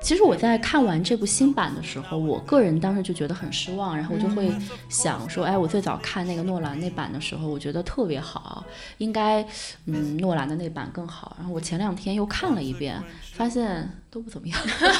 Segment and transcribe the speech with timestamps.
[0.00, 4.50] 其实我在看完这部新版的时候，我个人当时就觉得很失望，然后我就会
[4.88, 8.64] 想说，哎，我最早看那个诺兰那版的时候，我觉得特别好，
[8.96, 9.46] 应该，
[9.84, 11.36] 嗯，诺兰的那版更好。
[11.38, 13.02] 然后我前两天又看了一遍，
[13.34, 14.58] 发现都不怎么样，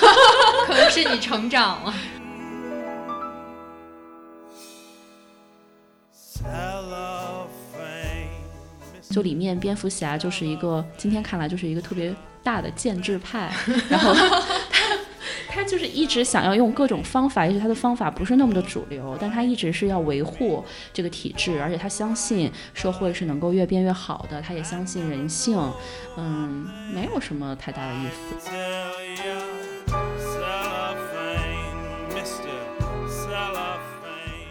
[0.67, 1.95] 可能是你成长了。
[9.11, 13.53] 就里面蝙蝠侠就是一个，今天看来就是一个特别大的建制派，
[13.89, 14.43] 然后他
[15.49, 25.59] 他就是一直想要用各种方法，也许他的方法不是那么的主流，但他一直是要维护这个体制，而且他相信社会是能够越变越好的，他也相信人性，
[26.17, 28.07] 嗯，没有什么太大的意
[28.41, 28.51] 思。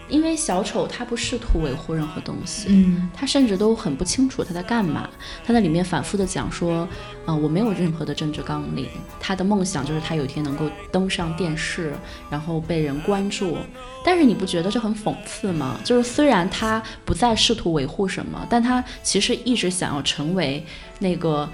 [0.09, 5.09] 因为小丑他不试图维护任何东西，嗯，他甚至都很不清楚他在干嘛。
[5.45, 6.87] 他在里面反复的讲说，
[7.25, 8.87] 啊，我没有任何的政治纲领。
[9.19, 11.93] 他的梦想就是他有一天能够登上电视，
[12.29, 13.57] 然后被人关注。
[14.05, 15.79] 但是你不觉得这很讽刺吗？
[15.83, 20.65] 就是虽然他不再试图维护什么，但他其实一直想要成为
[20.99, 21.49] 那个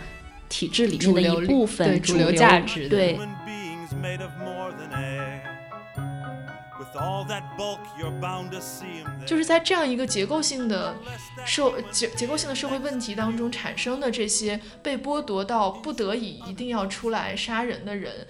[0.47, 3.19] 体制里面的一部分，主流价值，对。
[9.25, 10.95] 就是在这样一个结构性的
[11.45, 18.27] 社结结构性的社会问题当中产生的这些被剥夺到不得已一定要出来杀人的人，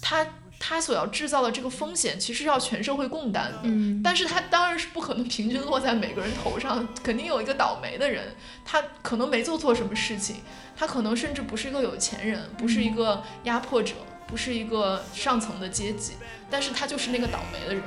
[0.00, 0.26] 他
[0.58, 3.60] 他所要制造的这个风险其实要全社会共担的。
[3.64, 10.36] 嗯，但是他当然是不可能平均落在每个人头上，肯定有一个倒霉的人，他可能没做错什么事情，
[10.76, 13.94] 他可能甚至不是一个有钱人，不是一个压迫者。
[14.26, 16.14] 不是一个上层的阶级，
[16.50, 17.82] 但是他就是那个倒霉的人。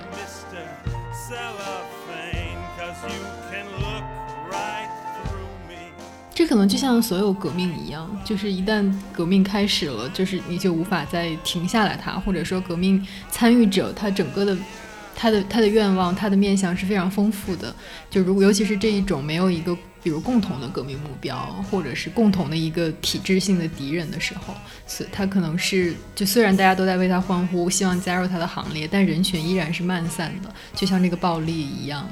[6.33, 14.57] 这可能就像所有革命一样，就是一旦革命开始了，就是你就无法再停下来它，或者说革命参与者他整个的
[15.13, 17.75] 他的他的愿望他的面向是非常丰富的。
[18.09, 19.77] 就如果尤其是这一种没有一个。
[20.01, 21.37] 比如共同的革命目标，
[21.69, 24.53] 或者是共同的一个体制性的敌人的时候，
[24.87, 32.07] 所他可能是就虽然大家都在为他欢呼，希望加入他的行列，但人群依然是慢散的，就像这个暴力一样。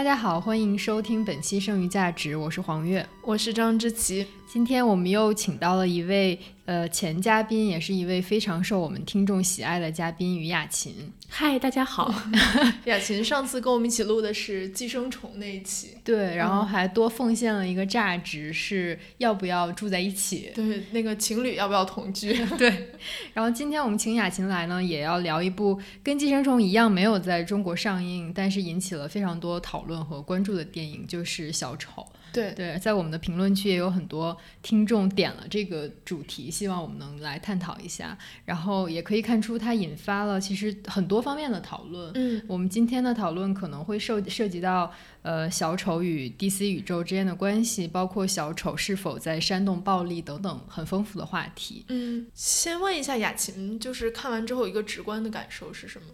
[0.00, 6.36] 大家好，欢迎收听本期《剩余价值》，我是黄月，我是张之琪，今天我们又请到了一位。
[6.64, 10.94] 呃，前嘉宾也是一位非常受我们听众喜爱的嘉宾于雅琴。
[11.28, 12.12] 嗨，大家好。
[12.86, 20.52] 雅琴上次跟我们一起录的是《寄生虫》那一期，对，然后还多奉献了一个价值，是要不要住在一起？
[20.54, 22.32] 对，那个情侣要不要同居？
[22.56, 22.90] 对。
[23.34, 31.90] 然后今天我们请雅琴来呢，也要聊一部跟《寄生虫》一样没有在中国上映，但是引起了非常多讨论和关注的电影，就是《小丑》。
[32.32, 38.16] 对对，在我们的评论区也有很多听众点了这个主题，希望我们能来探讨一下。
[38.44, 42.10] 然后也可以看出，它引发了其实很多方面的讨论。
[42.14, 44.92] 嗯，我们今天的讨论可能会涉涉及到，
[45.22, 51.84] 呃，小丑与 DC 宇宙之间的关系，包括小丑是否在煽动暴力等等很丰富的话题。
[51.88, 56.06] 嗯，先问一下雅琴，就是看完之后一个直观的感受是什么？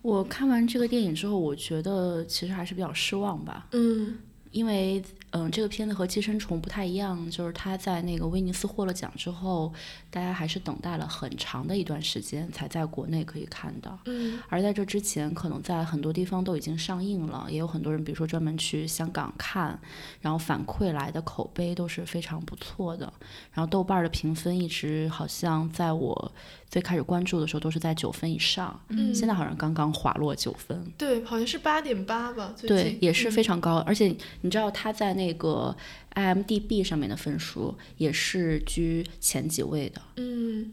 [0.00, 3.66] 我看完这个电影之后，我觉得其实还是比较失望吧。
[3.72, 4.18] 嗯。
[4.50, 9.72] 因为，嗯，这个片子和《寄生虫》不太一样，就是它在那个威尼斯获了奖之后，
[10.10, 13.98] 大家还是等待了很长的一段时间才在国内可以看到。
[14.06, 19.78] 嗯，而在这之前，可能在很多地方都已经上映了，也有很多人，比如说专门去香港看，
[20.20, 23.12] 然后反馈来的口碑都是非常不错的。
[23.52, 26.32] 然后豆瓣的评分一直好像在我。
[26.70, 35.74] 最开始关注的时候都是在九分以上，嗯，现在好像刚刚滑落九分，对，好像是八点八吧，对，也是非常高，而且你知道他在那个
[36.14, 40.72] IMDB 上面的分数也是居前几位的，嗯，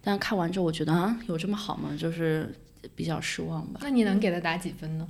[0.00, 1.96] 但看完之后我觉得啊，有这么好吗？
[1.98, 2.54] 就是
[2.94, 3.80] 比较失望吧。
[3.82, 5.08] 那你能给他打几分呢？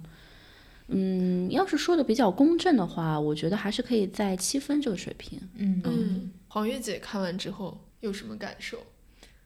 [0.88, 5.38] 嗯，要是说的比较公正的话，我觉得还是可以在七分这个水平。
[5.56, 8.78] 嗯嗯，黄月姐看完之后有什么感受？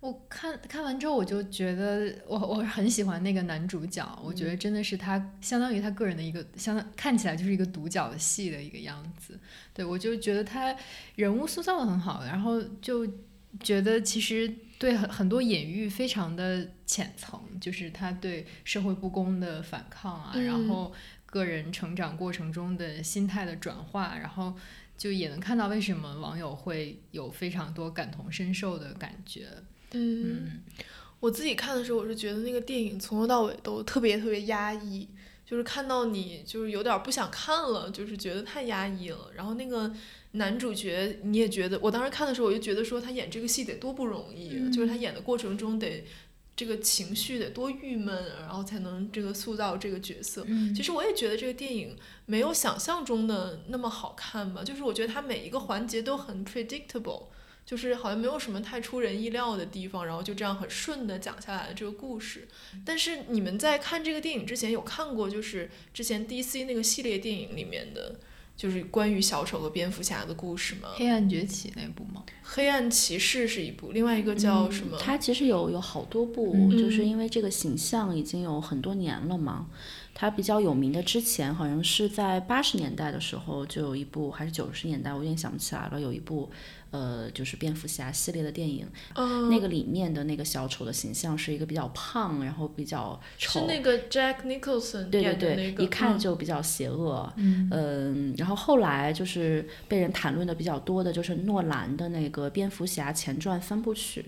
[0.07, 9.39] 我看看完之后，我就觉得我我很喜欢那个男主角，我觉得真的是他相当于他个人的一个相当看起来就是一个独角戏的一个样子。
[9.75, 10.75] 对我就觉得他
[11.17, 13.07] 人物塑造的很好，然后就
[13.61, 14.49] 觉得其实
[14.79, 20.93] 对很很多隐喻非常的浅层，就是他对社会不公的反抗啊，然后
[21.27, 24.55] 个人成长过程中的心态的转化，然后
[24.97, 29.49] 就也能看到为什么网友会有非常多感同身受的感觉。
[29.97, 30.63] 嗯，
[31.21, 35.09] 我自己看的时候，我是觉得那个电影从头到尾都特别特别压抑，
[35.45, 39.31] 就是看到你就是有点不想看了，就是觉得太压抑了。
[39.35, 39.93] 然后那个
[40.33, 46.05] 男主角你也觉得，我当时看的时候我就觉得说他演这个戏得多不容易，就是他演的过程中得。
[46.59, 50.43] 这个情绪得多郁闷，然后才能这个塑造这个角色。
[50.75, 51.95] 其实我也觉得这个电影
[52.25, 57.25] 没有想象中的那么好看吧，就是我觉得它每一个环节都很 predictable，
[57.67, 62.49] 就是好像没有什么太出人意料的地方，然后就这样很顺的讲下来了这个故事。
[62.85, 68.15] 但是你们在看这个电影之前有看过就是之前 DC 那个系列电影里面的？
[68.57, 70.89] 就是关于小丑和蝙蝠侠的故事吗？
[70.95, 72.25] 黑暗崛起那部吗？
[72.43, 74.97] 黑暗骑士是一部，另外一个叫什么？
[74.99, 79.67] 它其实有有好多部，就是因为这个形象已经有很多年了嘛。
[80.15, 86.51] 它比较有名的之前好像是在八十年代的时候就有一部，还是九十年代，我有点想不起来了，有一部。
[86.91, 88.87] 呃，就是蝙蝠侠系列的电影，
[89.51, 93.61] 那个里面的那个小丑的形象是一个比较胖，然后比较丑。
[93.61, 97.33] 是那个 Jack Nicholson 对对对，一看就比较邪恶。
[97.37, 104.25] 嗯，然后后来就是被人谈论的比较多的，就是诺兰的那个蝙蝠侠前传三部曲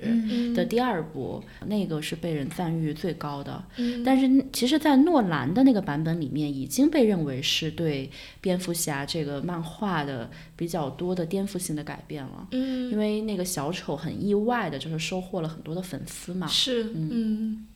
[0.55, 3.65] 的第二部，那个是被人赞誉最高的。
[3.77, 12.48] 嗯但是其实，在诺兰的那个版本里面，已经被认为是对蝙蝠侠这个漫画的比较多的颠覆性的改变了。
[12.51, 16.47] 嗯，因为那个小丑很意外的，就是收获了很多的粉丝嘛。
[16.47, 17.67] 是，嗯。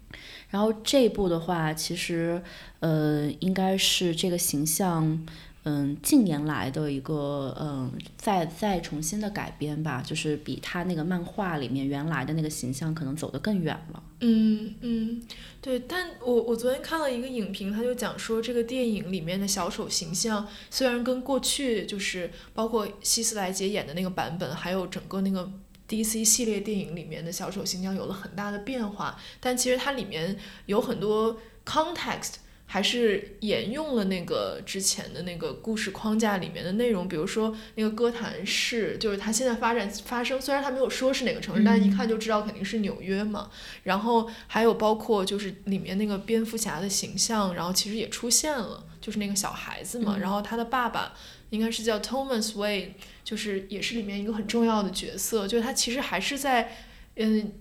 [0.51, 2.43] 然后这部的话，其实，
[2.81, 5.27] 呃，应该是这个形象。
[5.65, 14.03] 嗯，近年来的一个嗯，再再重新的改编吧，就是比他那个漫画里面原来的那个形象可能走得更远了。
[14.21, 15.23] 嗯嗯，
[15.61, 15.79] 对。
[15.79, 25.49] 但我我昨天看了一个影评，他就讲说这个电影里面的小丑形象虽然跟过去就是包括希斯莱杰演的那个版本，还有整个那个
[25.89, 30.37] DC 系列电影里面的小丑形象有了很大的变化，但其实它里面
[30.67, 32.35] 有很多 context。
[32.73, 43.51] 还是沿用了那个之前的那个故事框架里面的内容，比如说那个哥谭市，就是它现在发展发生，虽然它没有说是哪个城市，但是一看就知道肯定是纽约嘛。
[43.83, 50.17] 然后还有包括就是里面那个蝙蝠侠的形象，然后其实也出现了，就是那个小孩子嘛。
[50.19, 51.13] 然后他的爸爸
[51.51, 52.93] 应该是叫 Thomas Wayne，
[53.23, 56.75] 就是也是里面一个很重要的角色，就是他其实还是在
[57.17, 57.53] 嗯。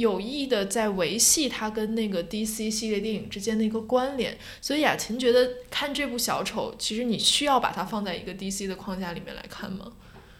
[0.00, 9.92] 有意的在维系它跟那个 DC 系列电影之间的一个关联，所以雅琴觉得看这部小丑，其实你需要把它放在一个 DC 的框架里面来看吗？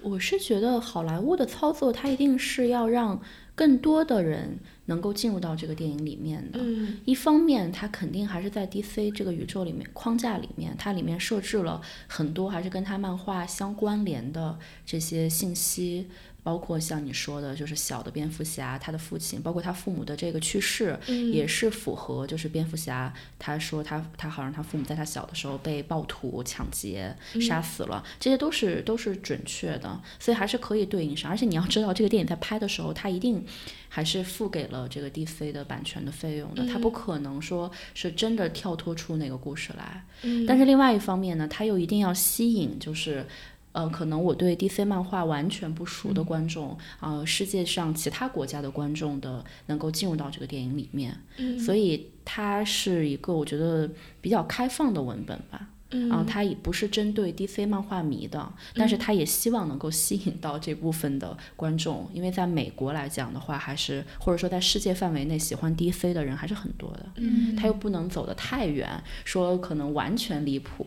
[0.02, 3.20] 我是觉得好莱坞的操作，它一定是要让
[3.54, 6.58] 更多的人能够进入到这个电影里面的。
[6.62, 16.08] 嗯，一方面它肯定还是在 DC 这个宇宙里面框架里面，它里面设置了很多还是跟它漫画相关联的这些信息。
[16.42, 20.98] 包括像你说的，就是小的蝙蝠侠，他的父亲，包括他父母的这个去世，
[21.32, 31.30] 也是符合，就是蝙蝠侠他说他他好像他父母在他小的时候被暴徒抢劫杀死了，这些都是都是准确的，所以还是可以对应上。
[31.30, 33.44] 而且你要知道，这个电影在拍的时候，他一定
[33.88, 40.04] 还是付给了这个 DC 的版权的费用的，他不可能说是真的跳脱出那个故事来。
[40.46, 43.26] 但是另外一方面呢，他又一定要吸引，就是。
[43.72, 51.16] 呃，可能我对 DC 漫画完全不熟的观众，呃，世界上其他国家的观众的能够进入到这个电影里面，
[51.58, 53.88] 所以它是一个我觉得
[54.20, 55.68] 比较开放的文本吧。
[55.92, 67.06] 嗯，它也不是针对 DC 漫画迷的，但是它也希望能够吸引到这部分的观众，因为在美国来讲的话，还是或者说在世界范围内喜欢 DC 的人还是很多的。
[67.16, 70.86] 嗯，他又不能走得太远，说可能完全离谱。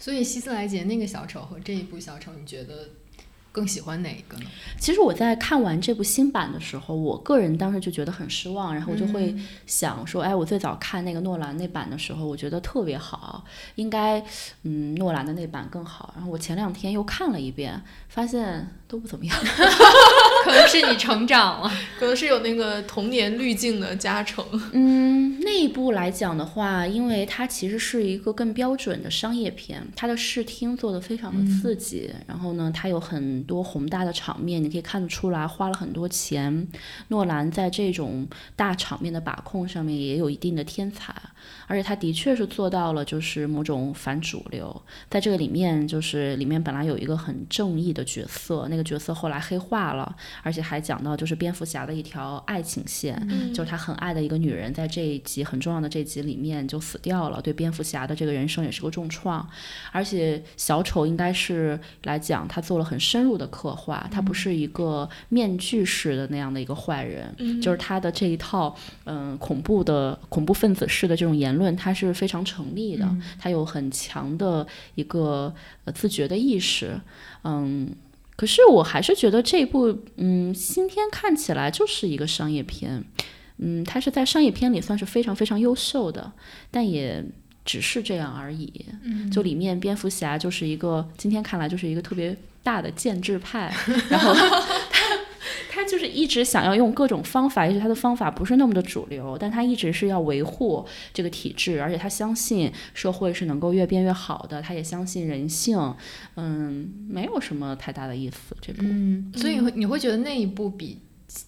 [0.00, 2.88] 所以希斯莱杰那个小丑和这一部小丑，你觉得
[3.52, 4.44] 更喜欢哪一个呢？
[4.78, 9.34] 其实我在看完这部新版的时候，我个人当时就觉得很失望，然后我就会
[9.66, 14.22] 想说，哎，我最早看那个诺兰那版的时候，我觉得特别好，应该
[14.62, 16.12] 嗯诺兰的那版更好。
[16.16, 19.36] 然后我前两天又看了一遍，发现都不怎么样。
[20.44, 24.44] 可能是你成长了，可能是有那个童年滤镜的加成。
[24.72, 36.68] 嗯，那一部来讲的话，因为它其实是一个更标准的商业片，它的视听做的非常的刺激，然后呢，它有很很多宏大的场面，你可以看得出来花了很多钱。
[37.08, 41.14] 诺兰在这种大场面的把控上面也有一定的天才，
[41.66, 44.82] 而且他的确是做到了，就是某种反主流。
[45.08, 53.18] 在这个里面，就是里面本来有一个很正义的角色，那个角色后来黑化了，而且还讲到就是蝙蝠侠的一条爱情线，
[53.54, 59.48] 就是他很爱的一个女人，在这一集很重要的这集里面就死掉了，对蝙蝠侠的这个人生也是个重创。
[59.92, 73.08] 而且小丑应该是来讲，他做了很深入的刻画，他不是一个面具式的那样的一个坏人，就是他的这一套嗯恐怖的恐怖分子式的这种言论，他是非常成立的，
[73.38, 77.00] 他有很强的一个呃自觉的意识，
[77.44, 77.88] 嗯，
[78.36, 83.04] 可是我还是觉得这部嗯新片看起来就是一个商业片，
[83.58, 86.32] 嗯，它是在商业片里算是非常非常优秀的，
[86.70, 87.24] 但也。
[87.62, 88.72] 只是这样而已，
[89.30, 93.74] 就里面蝙蝠侠就是一个今天看来就是一个特别大的建制派，
[94.10, 94.48] 然后他
[95.72, 105.94] 他就是一直想要用各种方法，也许他的方法不是那么的主流，但他一直是要维护这个体制，而且他相信社会是能够越变越好的，他也相信人性，
[106.36, 110.98] 嗯，没有什么太大的意思这部，嗯，所以你会觉得那一部比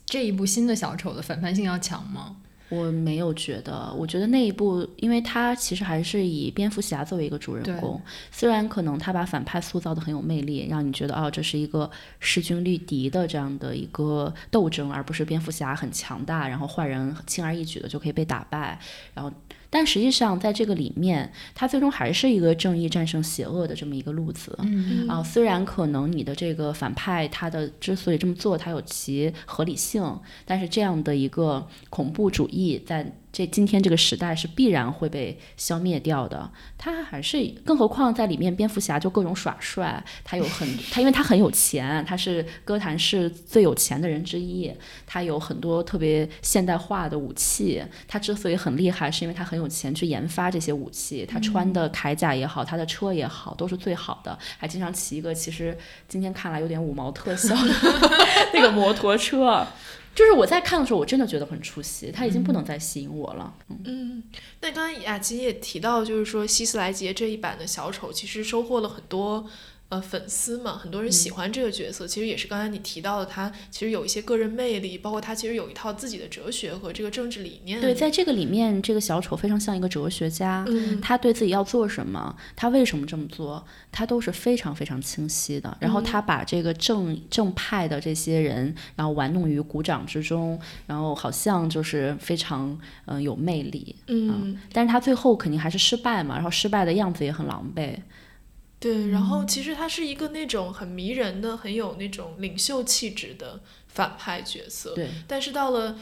[0.07, 2.37] 这一部新的小丑的反叛性要强吗？
[2.73, 8.01] 我没有觉得，我觉得那一部，因为他其实还是以蝙蝠侠作为一个主人公，
[8.31, 18.79] 虽然可能他把反派塑造的很有魅力，让你觉得哦，这是一个势均力敌的这样的一个斗争，而不是蝙蝠侠很强大，然后坏人轻而易举的就可以被打败，
[19.15, 19.31] 然后。
[19.73, 24.55] 但实际上，在这个里面，它最终还是一个正义战胜邪恶的这么一个路子。
[25.09, 33.11] 啊，虽然可能你的这个反派他的之所以这么做，他有其合理性，但是这样的一个恐怖主义在。
[33.33, 44.71] 这今天这个时代是必然会被消灭掉的，他还是更何况在里面蝙蝠侠就各种耍帅，他有很 他因为他很有钱，他是哥谭市最有钱的人之一，
[45.07, 55.75] 他有很多特别现代化的武器，他之所以很厉害，是因为他很有钱去研发这些武器，他穿的铠甲也好，他的车也好，都是最好的，还经常骑一个其实
[56.07, 57.75] 今天看来有点五毛特效的
[58.53, 59.67] 那个摩托车。
[60.15, 63.55] 就是我在看的时候，我真的觉得很出戏，他已经不能再吸引我了。
[63.85, 64.23] 嗯，
[64.61, 69.49] 那刚刚雅琪也提到，就是说希斯莱杰这一版的小丑其实收获了很多。
[69.93, 77.79] 呃，粉丝嘛，很多人喜欢这个角色，其实也是刚才你提到的，他其实有一些个人魅力，包括他其实有一套自己的哲学和这个政治理念。
[77.79, 80.65] 对，在这个里面，这个小丑非常像一个哲学家，
[81.03, 85.77] 他对自己要做什么，他为什么这么做，他都是非常非常清晰的。
[85.79, 93.95] 然后他把这个正正派的这些人，然后玩弄于股掌之中，然后好像就是非常嗯有魅力。
[94.07, 97.95] 嗯，但是他最后肯定还是失败嘛，然后失败的样子也很狼狈。
[98.83, 104.95] 对，然后其实他是一个那种很迷人的、很有那种领袖气质的反派角色。
[104.95, 105.99] 对，但是到了。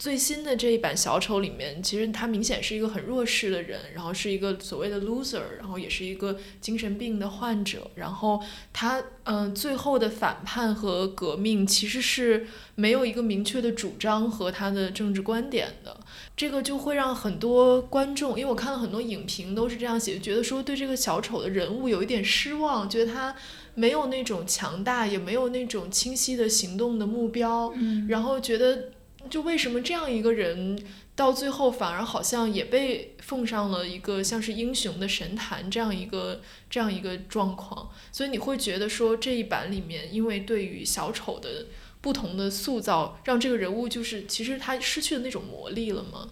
[0.00, 7.90] 最新的这一版小丑里面，其实他明显是一个很弱势的人，然后是一个所谓的 loser，然后也是一个精神病的患者。
[7.96, 12.46] 然后他嗯，最后的反叛和革命其实是
[12.76, 15.99] 没有一个明确的主张和他的政治观点的。
[16.40, 23.36] 这个就会让很多观众，因为我看了很多影评都是这样写，觉得说对这个小丑的人物有一点失望，觉得他
[23.74, 27.74] 没有那种强大，也没有那种清晰的行动的目标，
[28.08, 28.88] 然后觉得。
[29.28, 30.82] 就为什么这样一个人
[31.14, 37.90] 到最后反而好像也被奉上了一个像是英雄的神坛这样一个这样一个状况？
[38.10, 41.66] 所以你会觉得说这一版里面，因为对于小丑的
[42.00, 46.28] 不同的塑造，让这个人物就是其实他失去了那种魔力了吗？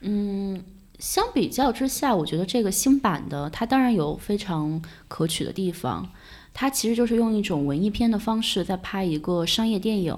[0.00, 0.62] 嗯，
[0.98, 6.08] 相比较之下，我觉得这个新版的它当然有非常可取的地方。
[6.54, 10.16] 它其实就是用一种文艺片的方式在拍一个商业电影，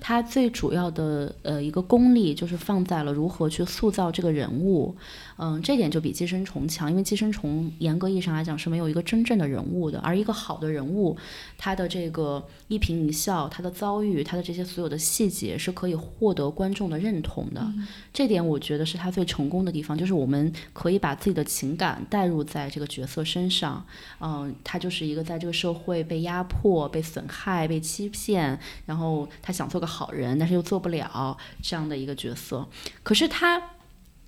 [0.00, 4.96] 它最主要的呃一个功力就是放在了如何去塑造这个人物。
[5.38, 11.16] 嗯，这点就比寄生虫强，因为寄生虫严格意义上来讲是没有一个真正的人物的，而一个好的人物，
[11.58, 17.66] 他的这个一颦一笑，他的遭遇，他的这些所有的细节是可以获得观众的认同的。
[18.12, 23.84] 这点我觉得是他最成功的地方，就是我们可以把自己的情感带入在这个角色身上。
[24.20, 32.66] 嗯，他就是一个在这个社会被压迫、被损害、被欺骗，然后他想做个好人，但是又做不了这样的一个角色。
[33.02, 33.62] 可是他。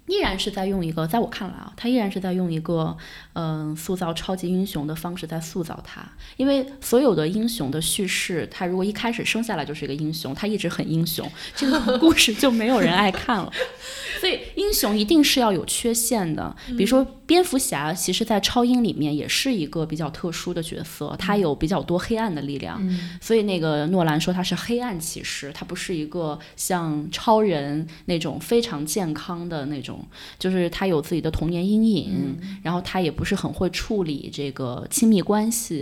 [0.09, 2.97] 依然是在用一个，在我看来啊，他依然是在用一个，
[3.35, 6.03] 嗯，塑造超级英雄的方式在塑造他。
[6.37, 13.53] 因为所有的英雄的叙事，他如果一开始生下来就是一个英雄，他一直很英雄，这个故事就没有人爱看了。
[14.21, 17.07] 所以英雄一定是要有缺陷的，比如说。
[17.29, 22.83] 蝙蝠侠其实，在超英里面也是一个比较特殊的角色，他有比较多黑暗的力量，
[23.21, 30.03] 所以那个诺兰说他是黑暗骑士，他不是一个像超人那种非常健康的那种，
[30.39, 35.81] 就是他有自己的童年阴影，然后他也不是很会处理这个亲密关系，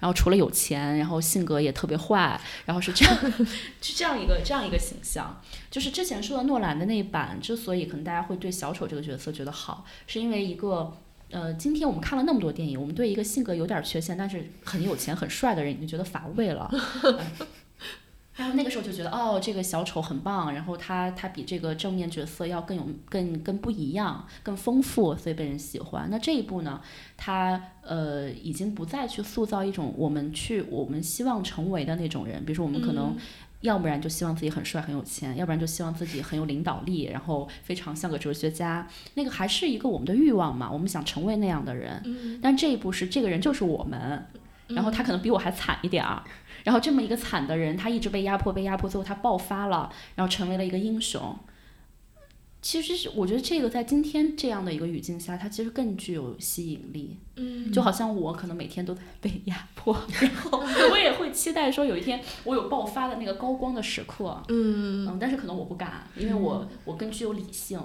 [0.00, 3.14] 然后除了有钱，然后性格也特别坏，然后是这样，
[3.82, 5.42] 是这样一个这样一个形象。
[5.70, 10.92] 就是之前说的诺兰的那一版，之所以可能大家会对小丑这个角色觉得好，是因为一个，
[11.30, 16.70] 呃，今天我们看了那么多电影，我们对一个性格有点缺陷，但是很有钱很帅的人已经觉得乏味了。
[18.36, 26.08] 然后那个时候就觉得，哦，这个小丑很棒，然后他他比这个正面角色要更有更更不一样，更丰富，所以被人喜欢。
[26.10, 26.80] 那这一部呢，
[27.16, 33.16] 他呃已经不再去塑造一种我们去我们希望成为的那种人，比如说我们可能。
[33.60, 38.86] 要不然就希望自己很帅很有钱，要不然就希望自己很有领导力，然后非常像个哲学家。
[39.14, 42.00] 那个还是一个我们的欲望嘛，我们想成为那样的人。
[42.04, 42.38] 嗯。
[42.42, 44.26] 但这一步是这个人就是我们，
[44.68, 46.22] 然后他可能比我还惨一点儿。
[46.64, 51.36] 然后这么一个惨的人，他一直被压迫被压迫，最后他爆发了，然后成为了一个英雄。
[52.62, 57.16] 其实是我觉得这个在今天这样的一个语境下，它其实更具有吸引力。
[57.36, 60.58] 嗯，就好像我可能每天都在被压迫，然后
[60.90, 64.42] 我也会期待说有一天我有爆发的那个高光的时刻。
[64.48, 67.80] 嗯嗯，但是可能我不敢，因为我我更具有理性。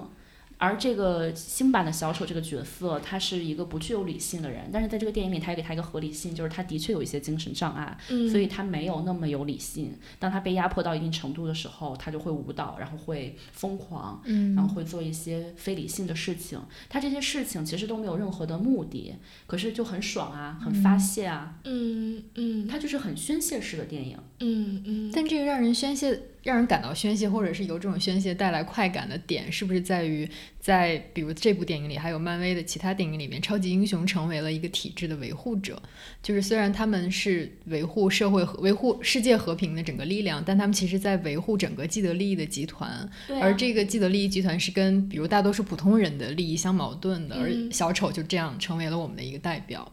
[0.62, 7.98] 而这个新版的小丑这个角色，他是一个不具有理性的人，但是在这个电影里，他也给他一个合理性，就是他的确有一些精神障碍，
[8.30, 9.92] 所以他没有那么有理性。
[10.20, 14.22] 当他被压迫到一定程度的时候，他就会舞蹈，然后会疯狂，
[14.54, 16.60] 然后会做一些非理性的事情。
[16.88, 19.16] 他这些事情其实都没有任何的目的，
[19.48, 21.56] 可是就很爽啊，很发泄啊。
[21.64, 24.16] 嗯嗯，他就是很宣泄式的电影。
[24.38, 26.22] 嗯嗯，但这个让人宣泄。
[26.42, 35.80] 让人感到宣泄，或者是由这种宣泄带来快感的点，是不是在于在比如这部电影里，还有漫威的其他电影里面，超级英雄成为了一个体制的维护者？
[36.22, 43.08] 就是虽然他们是维护社会、维护世界和平的整个力量，但他们其实在维护整个既得利益的集团。
[43.40, 49.90] 而这个既得利益集团是跟比如大多数普通人的利益相矛盾的，而小丑就这样成为了我们的一个代表。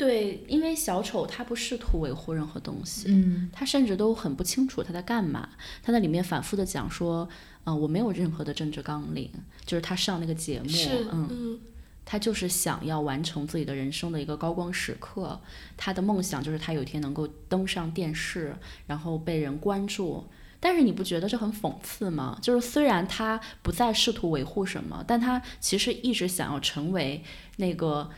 [0.00, 5.46] 对，因为小丑他不试图维护任何东西，嗯，他甚至都很不清楚他在干嘛。
[5.82, 7.28] 他在里面反复的讲说，
[7.64, 9.30] 嗯，我没有任何的政治纲领，
[9.66, 10.68] 就是他上那个节目，
[11.12, 11.60] 嗯，
[12.06, 15.38] 他就是想要完成自己的人生的一个高光时刻。
[15.76, 20.24] 他的梦想就是他有一天能够登上电视，然后被人关注。
[20.58, 22.38] 但是你不觉得这很讽刺吗？
[22.40, 27.22] 就是虽然他不再试图维护什么，但他其实一直想要成为
[27.58, 28.08] 那个。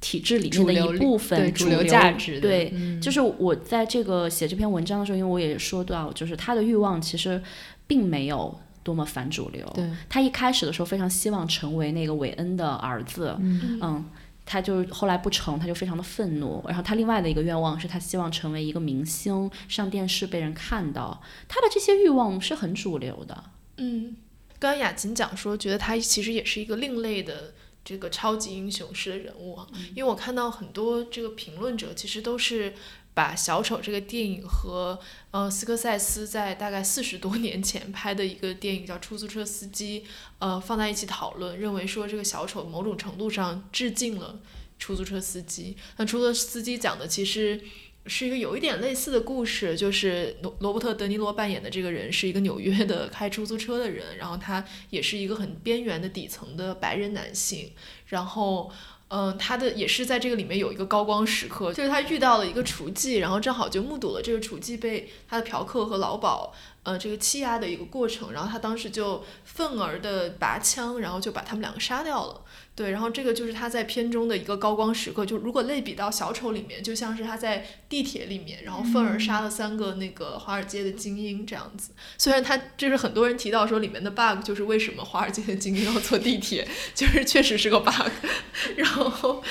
[0.00, 7.42] 体制里面的一部分主流价值，对，就是我在这个写这篇文章的时候，因为我也说到，就是他的欲望其实
[7.86, 9.70] 并没有多么反主流。
[9.74, 14.04] 对，他一开始的时候非常希望成为那个韦恩的儿子，嗯，
[14.46, 16.64] 他就后来不成，他就非常的愤怒。
[16.66, 21.22] 然后他另外的一个愿望是他希望成为一个明星，上电视被人看到。
[21.46, 23.44] 他的这些欲望是很主流的。
[23.76, 24.16] 嗯，
[24.58, 27.52] 刚刚雅琴讲说，觉得他其实也是一个另类的。
[27.90, 32.72] 这个超级英雄式的人物啊，因为我看到很多这个评论者其实都是
[33.14, 34.96] 把小丑这个电影和
[35.32, 40.02] 呃斯科塞斯在大概四十多年前拍的一个电影叫《出租车司机》
[40.38, 44.38] 呃放在一起讨论，认为说这个小丑某种程度上致敬了
[44.78, 45.76] 出租车司机。
[45.96, 47.60] 那出租车司机讲的其实。
[48.06, 57.72] 是一个有一点类似的故事，就是罗罗伯特·德尼罗扮演的这个人是一个纽约的开出租车的人，然后他也是一个很边缘的底层的白人男性，
[58.06, 58.72] 然后，
[59.08, 66.50] 嗯，他的也是在这个里面有一个高光时刻，就是他遇到了一个雏妓，然后正好就目睹了这个雏妓被他的嫖客和老鸨，
[66.84, 72.40] 呃，这个欺压的一个过程，然后他当时就愤而的拔枪，然后就把他们两个杀掉了。
[72.80, 75.26] 对，然后这个就是他在片中的一个高光时刻。
[75.26, 81.90] 就如果类比到小丑里面，就像是他在地铁里面，然后愤而杀了三个那个华尔街的精英这样子。
[82.16, 86.66] 虽然他就是很多人提到说里面的 bug 就是为什么华尔街的精英要坐地铁，
[86.96, 88.10] 就是确实是个 bug。
[88.76, 89.42] 然后，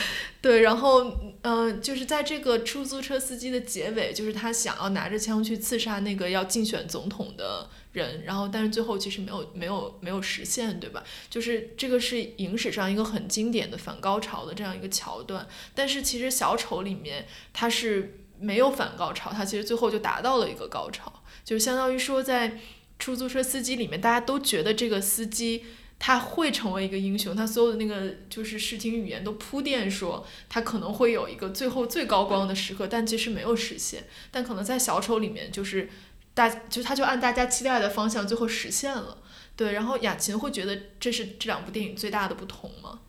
[0.41, 7.69] 对，然后嗯，就是在这个出租车司机的结尾，就是他想要拿着枪去刺杀那个要竞选总统的。
[7.91, 11.03] 人，然后但是最后其实没有没有没有实现，对吧？
[11.27, 15.47] 就是这个是影史上一个很经典的反高潮的这样一个桥段。
[15.73, 21.11] 但是其实小丑里面他是没有反高潮，他其实最后就达到了一个高潮，
[21.43, 22.59] 就相当于说在
[22.99, 25.65] 出租车司机里面，大家都觉得这个司机
[25.99, 34.05] 他会成为一个英雄，他所有的那个就是视听语言都铺垫说他可能会有一个最后最高光的时刻，但其实没有实现。
[34.31, 35.89] 但可能在小丑里面就是。
[36.35, 39.17] 大就他就按大家期待的方向最后实现了，
[39.57, 39.73] 对。
[39.73, 42.99] 然后雅琴会觉得这是这两部电影最大的不同吗？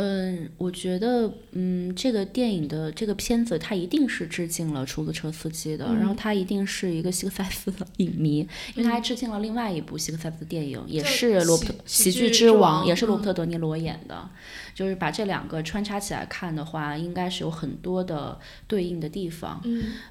[0.00, 8.38] 嗯，我觉得，嗯，这个电影的这个片子，它一定是致敬了出租车司机的，然后他一定是一个希克塞斯的影迷，
[8.76, 14.30] 因为他还致敬了另外一部希克塞斯的电影，也是罗伯特喜剧之王，也是罗伯特德尼罗演的，
[14.72, 19.60] 就是把这两个穿插起来看的话，应该是有很多的对应的地方，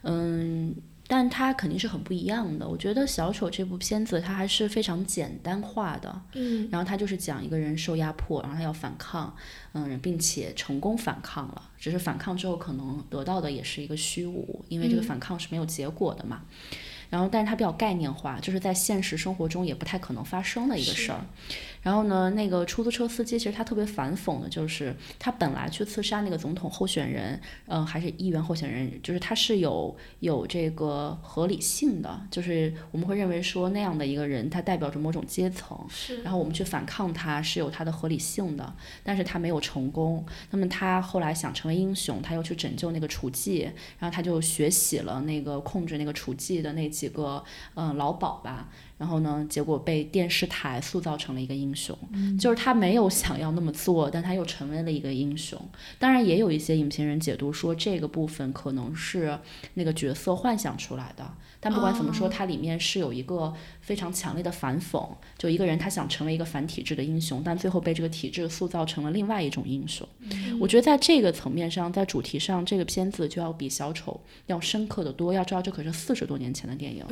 [0.03, 0.75] 嗯。
[1.07, 2.67] 但它肯定是很不一样的。
[2.67, 9.33] 我觉得《小丑》这部片子它还是非常简单化的，嗯，然后它就是讲一个人受压迫，然后他要反抗，
[9.73, 16.41] 嗯，并且成功反抗了，只是反抗之后可能得到的也是一个虚无，因为这个反抗是没有结果的嘛。
[17.09, 21.21] 然后，但是它比较概念化，就是在现实生活中也不太可能发生的一个事儿。
[21.87, 36.21] 然后呢，那个出租车司机其实他特别反讽的，就是他本来去刺杀那个总统候选人，嗯，还是议员候选人，就是他是有有这个合理性的，就是我们会认为说那样的一个人，他代表着某种阶层，是。
[36.23, 40.25] 然后我们去反抗他是有他的合理性的，但是他没有成功。
[40.51, 43.63] 那么他后来想成为英雄，他又去拯救那个雏妓，
[43.97, 47.41] 然后他就学习了那个控制那个雏妓的那几个
[47.75, 48.67] 嗯老鸨吧。
[48.97, 49.45] 然后呢？
[49.47, 51.95] 结果被电视台塑造成了一个英雄，
[52.39, 55.59] 就是他没有想要那么做，但他又成为了一个英雄。
[55.99, 59.37] 当然，也有一些影评人解读说，这个部分可能是
[59.75, 61.31] 那个角色幻想出来的。
[61.59, 65.07] 但不管怎么说，它里面是有一个非常强烈的反讽，
[65.37, 70.07] 就一个人他想成为一个反体制的英雄，但最后被这个体制塑造成了另外一种英雄。
[70.59, 75.33] 我觉得在这个层面上，在主题上，这个片子就要比小丑要深刻的多。
[75.33, 77.05] 要知道，这可是四十多年前的电影。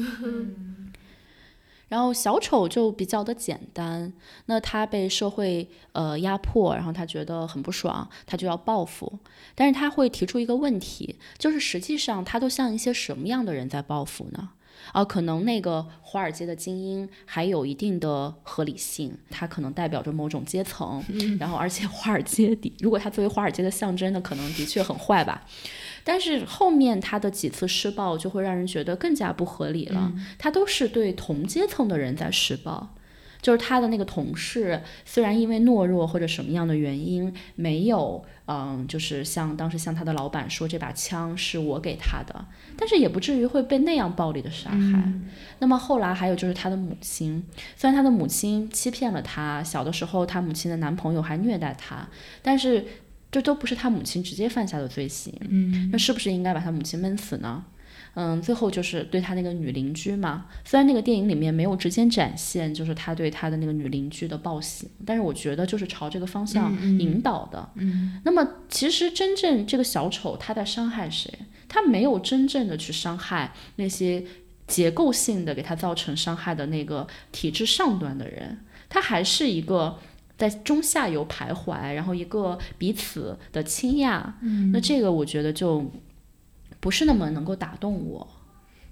[1.87, 4.11] 然后小丑就比较的简单，
[4.47, 9.19] 那他被社会呃压迫，然后他觉得很不爽，他就要报复。
[9.53, 14.49] 但是他会提出一个问题，就是实际上他都像一些什么样的人在报复呢？
[14.91, 21.03] 啊，可能那个华尔街的精英还有一定的合理性，它可能代表着某种阶层。
[21.39, 25.43] 然后而且华尔街的，如果他作为华尔街的象征，那可能的确很坏吧。
[26.07, 30.13] 但是后面他的几次施暴就会让人觉得更加不合理了。
[30.37, 32.95] 他都是对同阶层的人在施暴，
[33.41, 42.45] 就是他的那个同事，虽然因为懦弱或者什么样的原因没有，嗯，就是像当时向他的老板说这把枪是我给他的，
[42.77, 45.11] 但是也不至于会被那样暴力的杀害。
[45.57, 47.43] 那么后来还有就是他的母亲，
[47.75, 52.07] 虽然他的母亲欺骗了他，小的时候他母亲的男朋友还虐待他，
[52.43, 52.85] 但是。
[53.35, 57.65] 这都不是他母亲直接犯下的罪行，嗯，那是不是应该把他母亲闷死呢？
[58.13, 67.69] 嗯，最后就是对他那个女邻居嘛，虽然那个电影里面没有直接展现，就是他对他的那个女邻居的暴行，但是我觉得就是朝这个方向引导的。
[67.75, 71.29] 嗯，那么其实真正这个小丑他在伤害谁？
[71.67, 74.23] 他没有真正的去伤害那些
[74.65, 79.99] 结构性的给他造成伤害的那个体制上端的人，他还是一个。
[80.37, 84.33] 在中下游徘徊，然后一个彼此的倾轧，
[84.71, 85.89] 那这个我觉得就
[86.79, 88.27] 不是那么能够打动我。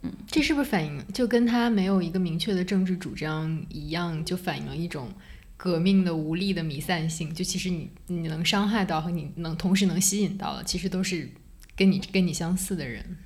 [0.01, 5.09] 嗯，这是不是反映就跟他没有一个明确的政治主张一样，就反映了一种
[5.55, 7.33] 革命的无力的弥散性？
[7.33, 11.29] 就其实你你能伤害到和你能同时能吸引到的，其实都是
[11.75, 13.17] 跟你跟你相似的人。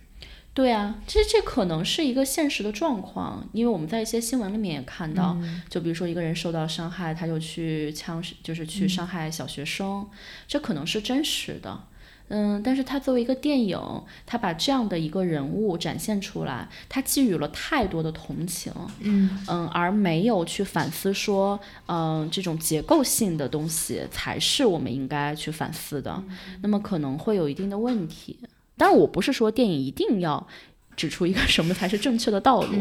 [0.57, 5.37] 对啊，其实这可能是一个现实的状况，因为我们在一些新闻里面也看到，
[5.69, 10.07] 就比如说一个人受到伤害，他就去枪，就是去伤害小学生，
[10.47, 11.83] 这可能是真实的。
[12.29, 13.79] 嗯，但是他作为一个电影，
[14.25, 26.23] 他把这样的一个人物展现出来，他寄予了太多的同情，嗯嗯，而没有去反思说，嗯，这种结构性的东西才是我们应该去反思的，
[26.63, 28.39] 那么可能会有一定的问题。
[28.77, 30.47] 但我不是说电影一定要
[30.95, 32.75] 指出一个什么才是正确的道路，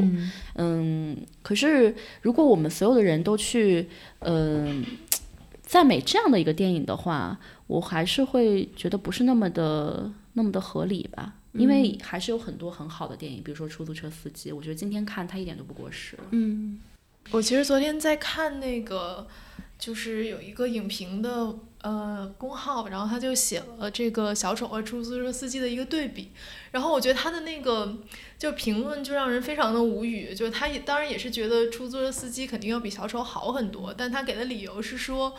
[0.55, 3.89] 嗯，可是如果我们所有的人都去，
[4.21, 4.85] 嗯，
[5.63, 16.19] 赞美这样的一个电影的话，我还是会觉得不是那么的那么的合理吧，因为还是有很多很好的电影，比如说《出租车司机》，我觉得今天看它一点都不过时。
[16.31, 16.79] 嗯，
[17.31, 19.27] 我其实昨天在看那个，
[19.79, 21.55] 就是有一个影评的。
[21.87, 26.33] 呃，公号，然后他就写了这个小丑和出租车司机的一个对比，
[26.73, 27.97] 然后我觉得他的那个
[28.37, 35.33] 就评论就让人非常的无语，就是他也当然也是觉得出租车司机肯定要比小丑好很多，但他给的理由是说。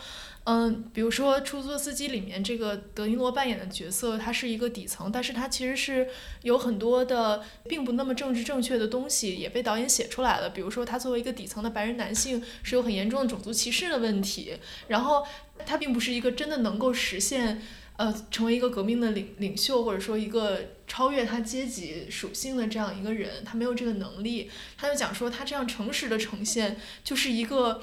[0.50, 6.08] 嗯，比如说出租车司机里面这个德尼罗扮演的角色，他是一个底层，但是他其实是
[6.40, 10.48] 有很多的并不那么政治正确的东西也被导演写出来了。
[10.48, 14.56] 比如说他作为一个底层的白人男性是有很严重的种族歧视的问题，
[14.86, 15.22] 然后
[15.66, 17.60] 他并不是一个真的能够实现
[17.96, 24.50] 呃成为一个革命的领领袖，或者说一个超越他阶级属性的这样一个人，他没有这个能力。
[24.78, 27.82] 他就讲说他这样诚实的呈现就是一个。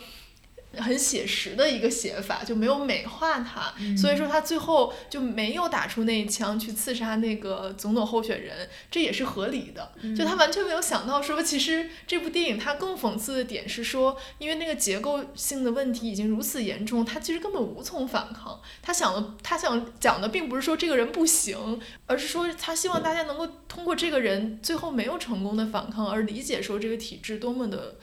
[0.78, 9.92] 很写实的一个写法，就没有美化他，所以说他最后就没有打出那一枪去刺杀那个总统候选人，这也是合理的。
[10.16, 18.60] 就他完全没有想到说，其实这部电影它更讽刺的点是说，因为那个结构性的问题已经如此严重，他其实根本无从反抗。
[18.82, 27.96] 他想的，他想讲的并不是说这个人不行，而是说他希望大家能够通过这个人最后没有成功的反抗而理解说这个体制多么的。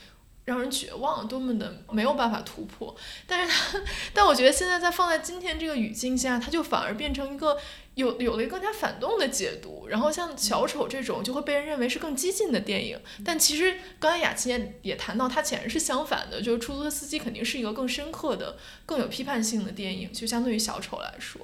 [0.45, 2.95] 让人绝望，多么的没有办法突破。
[3.27, 3.81] 但是，他，
[4.13, 7.57] 但我觉得现在在放在今天这个语境下，它就反而变成一个
[7.95, 9.87] 有有了一个更加反动的解读。
[9.87, 12.99] 然后像小丑这种，就会被人认为是更激进的电影。
[13.25, 21.41] 但其实刚才雅琪也也谈到，它显然是相反的，就是出租车司机肯定是一个更深刻的、更有批判性的电影，就相对于小丑来说。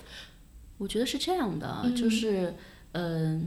[0.79, 2.49] 我觉得是这样的，就是。
[2.49, 2.57] 嗯，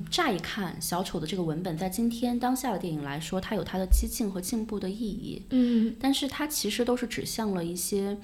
[0.10, 5.44] 乍一看，小丑的这个文本在今天当下的电影来说，它有它的激进和进步的意义。
[5.50, 8.18] 嗯，但是它其实都是指向了一些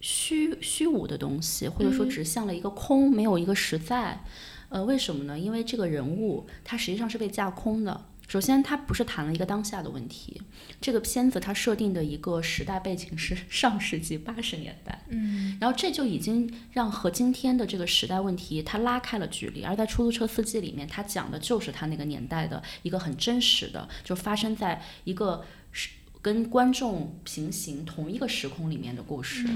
[0.00, 4.24] 虚虚无的东西，或者说指向了一个空，没有一个实在。
[4.68, 5.38] 呃，为什么呢？
[5.38, 8.06] 因为这个人物他实际上是被架空的。
[8.28, 10.40] 首先，它不是谈了一个当下的问题。
[10.80, 19.62] 这个片子它设定的一个时代背景是 上世纪八十年代，嗯，然后这就已经让和今天的这个时代问题它拉开了距离。
[19.62, 25.90] 而在出租车司机里面，它讲的就是他那个年代的一个很真实的，就发生在一个时
[26.22, 29.46] 跟观众平行同一个时空里面的故事。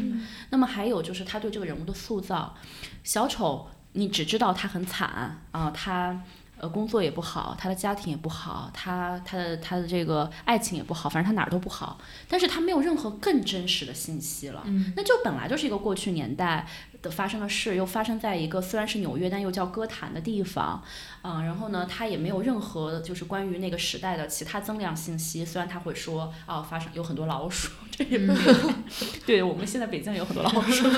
[0.51, 2.55] 那么还有就是他对这个人物的塑造，
[3.03, 6.23] 小丑，你只知道他很惨啊，他。
[6.59, 11.99] 呃，工作也不好，他的家庭也不好，他他的他的这个爱情也不好，反正他哪儿都不好。
[12.29, 14.65] 但是他没有任何更真实的信息了，
[14.97, 16.67] 那就本来就是一个过去年代
[17.03, 20.83] 的发生的事，又发生在一个虽然是纽约，但又叫歌坛的地方，
[21.23, 25.45] 嗯，然后呢，他也没有任何就是关于那个时代的其他增量信息。
[25.45, 28.33] 虽然他会说，哦，发生有很多老鼠，这也不
[29.27, 30.89] 对，我们现在北京有很多老鼠。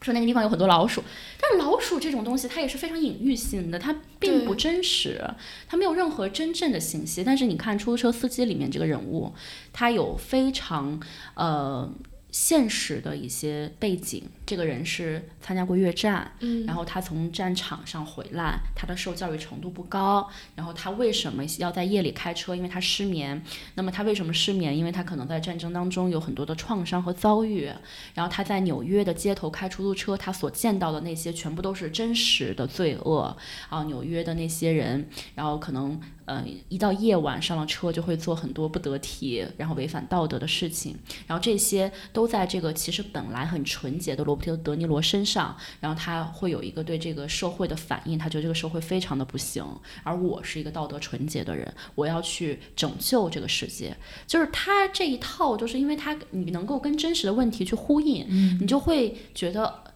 [0.00, 1.02] 说那个地方有很多老鼠，
[1.40, 5.22] 但老鼠这种东西它也是非常隐喻性的，它并不真实，
[5.66, 7.24] 它没有任何真正的信息。
[7.24, 9.32] 但是你看出租车司机里面这个人物，
[9.72, 11.00] 他有非常
[11.34, 11.90] 呃。
[12.30, 22.54] 现实的一些背景，这个人是参加过越战，嗯，然后他从战场上回来，他的受教育程度不高，然后他为什么要在夜里开车？
[22.54, 23.42] 因为他失眠。
[23.74, 24.76] 那么他为什么失眠？
[24.76, 27.70] 因为他可能在战争当中有很多的创伤和遭遇。
[28.14, 33.34] 然后他在纽约的街头开出租车，他所见到的那些全部都是真实的罪恶
[33.70, 35.98] 啊，纽约的那些人，然后可能。
[36.30, 40.94] 嗯，一到夜晚上了车就会做很多不得体，然后违反道德的事情，
[41.26, 49.64] 然后这些都在这个其实本来很纯洁的罗伯特·德尼罗身上，然后他会有一个对这个社会的反应，他觉得这个社会非常的不行，
[50.04, 58.26] 而我是一个道德纯洁的人，我要去拯救这个世界，就是他这一套，就是因为他你能够跟真实的问题去呼应，
[58.60, 59.87] 你就会觉得。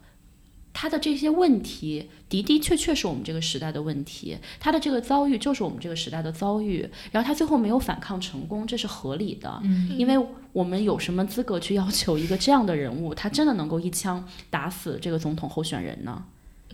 [0.72, 9.62] 他的这些问题的的确确是我们这个时代的问题，他的这个遭遇就是我们这个时代的遭遇，然后他最后没有反抗成功，这是合理的，
[9.96, 16.24] 因为我们有什么资格去要求一个这样的人物，他真的能够一枪打死这个总统候选人呢？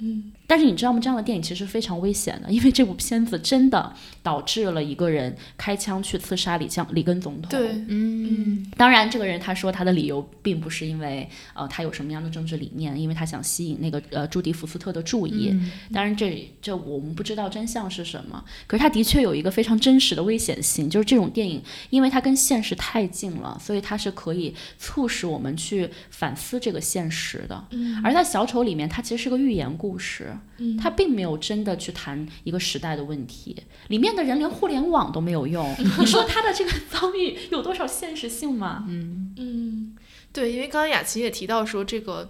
[0.00, 0.98] 嗯，但是你知道吗？
[0.98, 7.50] 这样的电影其实非常危险的，因为这部片子真的导致了一个人开枪去刺杀李将里根总统。
[7.50, 15.54] 对，嗯，当然，这个人他说他的理由并不是因为呃他有什么样的政治理念，因为他想吸引那个呃朱迪福斯特的注意。
[15.92, 18.42] 当然，这这我们不知道真相是什么。
[18.68, 27.64] 可是他的确有一个非常真实的危险性，就是这种电影，因为它跟现实太近了，所以它是可以促使我们去反思这个现实的。
[27.72, 29.88] 嗯，而在小丑里面，它其实是个寓言故。
[29.88, 33.56] 故事，嗯，他并没有真的去谈一个时代的问题，
[33.88, 38.84] 里面的人连互联网都没有用， 你说他的这个遭遇有多少现实性吗？
[38.88, 39.96] 嗯嗯，
[40.32, 42.28] 对，因为刚刚雅琪也提到说这个。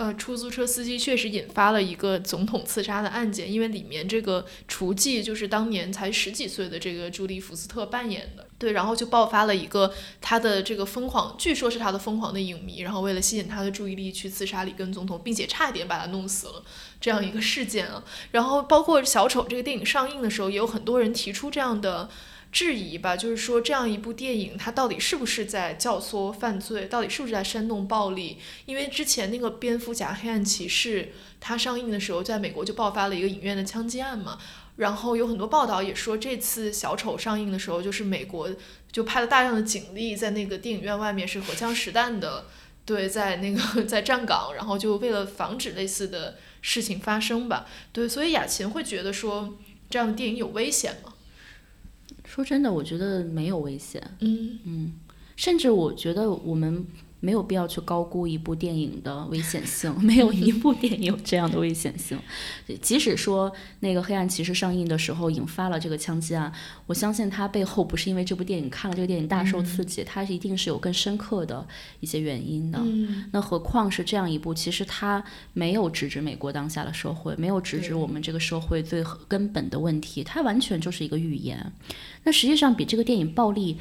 [0.00, 16.62] 呃，出租车司机确实引发了一个总统刺杀的案件，因为里面这个雏妓就是当年才十几岁的这个朱莉·福斯特扮演的，对，然后就爆发了一个他的这个疯狂，据说是他的疯狂的影迷，然后为了吸引他的注意力去刺杀里根总统，并且差点把他弄死了
[16.98, 18.02] 这样一个事件啊。
[18.30, 22.08] 然后包括小丑这个电影上映的时候，也有很多人提出这样的。
[22.52, 26.86] 质疑吧，就是说这样一部电影，它到底是不是在教唆犯罪？
[26.86, 28.38] 到底是不是在煽动暴力？
[28.66, 34.38] 因为之前那个蝙蝠侠黑暗骑士，它上映的时候，在美国就爆发了一个影院的枪击案嘛。
[34.76, 38.50] 然后有很多报道也说，这次小丑上映的时候，就是美国
[38.90, 42.46] 就派了大量的警力在那个电影院外面是荷枪实弹的，
[42.84, 47.66] 对，在那个 在站岗，然后就为了防止类似的事情发生吧。
[47.92, 49.56] 对，所以雅琴会觉得说
[49.90, 51.09] 这样的电影有危险吗？
[52.40, 54.02] 说真的，我觉得没有危险。
[54.20, 54.92] 嗯嗯，
[55.36, 56.84] 甚至我觉得我们
[57.20, 62.18] 没有必要去高估一部电影的危险性， 没有一部电影有这样的危险性。
[62.80, 66.52] 即使说那个《黑暗骑士》上映的时候引发了这个枪击案，
[66.86, 71.66] 我相信它背后不是因为这部电影看了这个电影大受刺激，它一定是有更深刻的
[72.00, 72.78] 一些原因的。
[72.82, 81.72] 嗯那何况是这样一部，其实它没有直指美国当下的社会，没有直指我们这个社会最根本的问题，它完全就是一个预言。
[82.24, 83.76] 那实际上比这个电影暴力。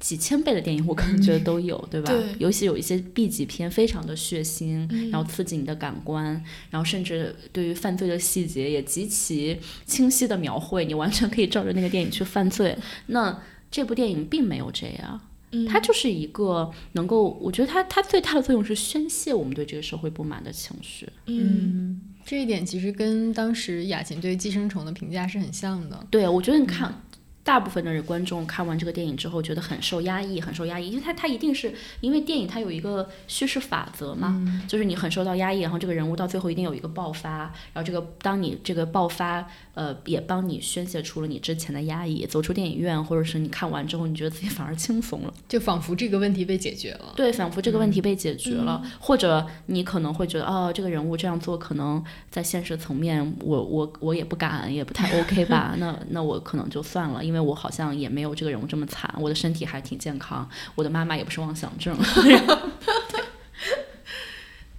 [0.00, 2.12] 几千倍的电影，我可能觉得都有，对吧？
[2.12, 6.24] 对尤其有一些 B 级片，非常的血腥，嗯然后刺激你的感官，
[6.70, 12.76] 然后甚至对于犯罪的细节也极其清晰的描绘，你完全可以照着那个电影去犯罪。
[13.06, 15.20] 那这部电影并没有这样，
[15.52, 21.08] 嗯它就是一个能够，我觉得它它最大的作用是宣泄我们对这个社会不满的情绪。
[21.26, 26.06] 嗯这一点其实跟当时雅琴对《寄生虫》的评价是很像的。
[26.10, 27.02] 对，我觉得你看。
[27.44, 45.34] 大部分的观众看完这个电影之后，觉得很受压抑，很受压抑，因为它它一定是因为电影它有一个叙事法则嘛，就是你很受到压抑，然后这个人物到最后一定有一个爆发，然后这个当你这个爆发，呃，也帮你宣泄出了你之前的压抑，走出电影院，或者是你看完之后，你觉得自己反而轻松了。
[45.46, 47.12] 就仿佛这个问题被解决了。
[47.14, 55.74] 对，仿佛这个问题被解决了，或者你可能会觉得，哦，这个人物这样做，可能在现实层面，我我我也不敢，也不太 OK 吧？
[55.76, 61.98] 那那我可能就算了，因为因为我好像也没有这个人物这么惨，我的身体还挺健康，我的妈妈也不是妄想症。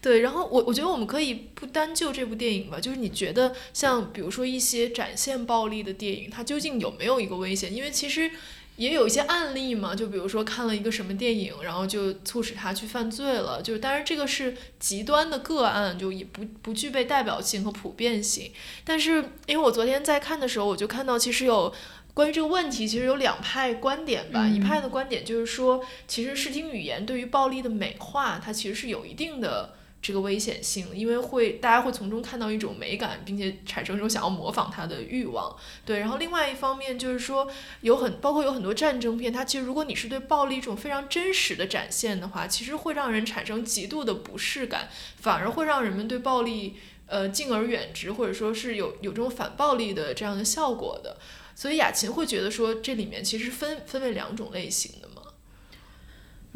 [0.02, 7.76] 对，然后我我觉得我们可以不单就这部电影吧，就是你觉得像比如说一些展现暴力的电影，它究竟有没有一个危险？
[7.76, 8.32] 因为其实
[8.78, 18.50] 也有一些案例嘛，就比如说看了一个什么电影，然后就促使他去犯罪了，就当然这个是极端的个案，就也不不具备代表性和普遍性。
[18.86, 21.74] 但是因为我昨天在看的时候，我就看到其实有。
[22.16, 24.48] 关于这个问题，其实有两派观点吧。
[24.48, 35.54] 一派的观点就是说，其实视听语言对于暴力的美化，它其实是有一定的这个危险性，因为会大家会从中看到一种美感，并且产生一种想要模仿它的欲望。
[35.86, 37.52] 对，然后另外一方面就是说，
[37.82, 44.88] 有很包括有很多战争片，它其实如果你是对暴力一种非常真实的展现的话，其实会让人产生极度的不适感，
[45.20, 51.18] 反而会让人们对暴力呃敬而远之，或者说是有有这种反暴力的这样的效果的。
[51.56, 55.14] 所以雅琴会觉得说，这里面其实分分为两种类型的嘛。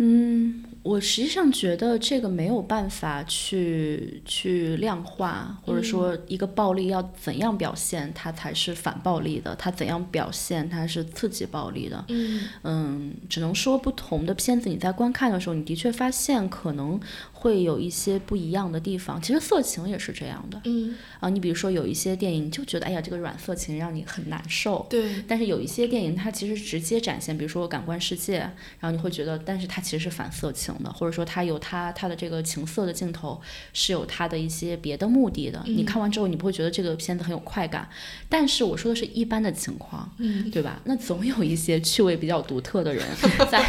[0.01, 12.05] 嗯，我实际上觉得这个没有办法去去量化，或者说一个暴力要怎样表现，它才是反暴力的；它怎样表现，它是刺激暴力的。
[12.07, 16.97] 嗯嗯，只能说不同的片子你在观看的时候，你的确发现可能
[17.39, 19.21] 会有一些不一样的地方。
[19.21, 28.39] 其实色情也是这样的嗯，啊，你比如说有一些电影就觉得哎呀这个软色情让你很难受，对，但是有一些电影它其实直接展现，比如说感官世界，
[28.79, 33.39] 然后你会觉得，但是它其实是反色情的，或者说它有它它的这个情色的镜头
[33.71, 35.63] 是有它的一些别的目的的。
[35.65, 37.87] 你看完之后，你不会觉得这个片子很有快感，
[38.27, 40.81] 但是我说的是一般的情况，嗯对吧？
[40.83, 43.05] 那总有一些趣味比较独特的人
[43.49, 43.65] 在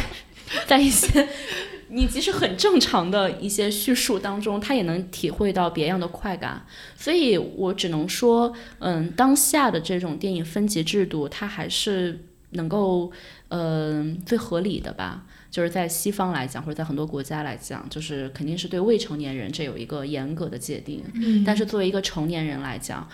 [0.67, 1.27] 在一些。
[1.93, 13.11] 你即使很正常的一些叙述当中，他也能体会到别样的快感，所以我只能说，嗯，当下的这种电影分级制度，它还是能够，
[13.49, 15.25] 嗯、最合理的吧。
[15.49, 21.03] 就是在西方来讲，或者在很多国家来讲，就是肯定是对未成年人这有一个严格的界定。
[21.13, 23.05] 嗯但是作为一个成年人来讲，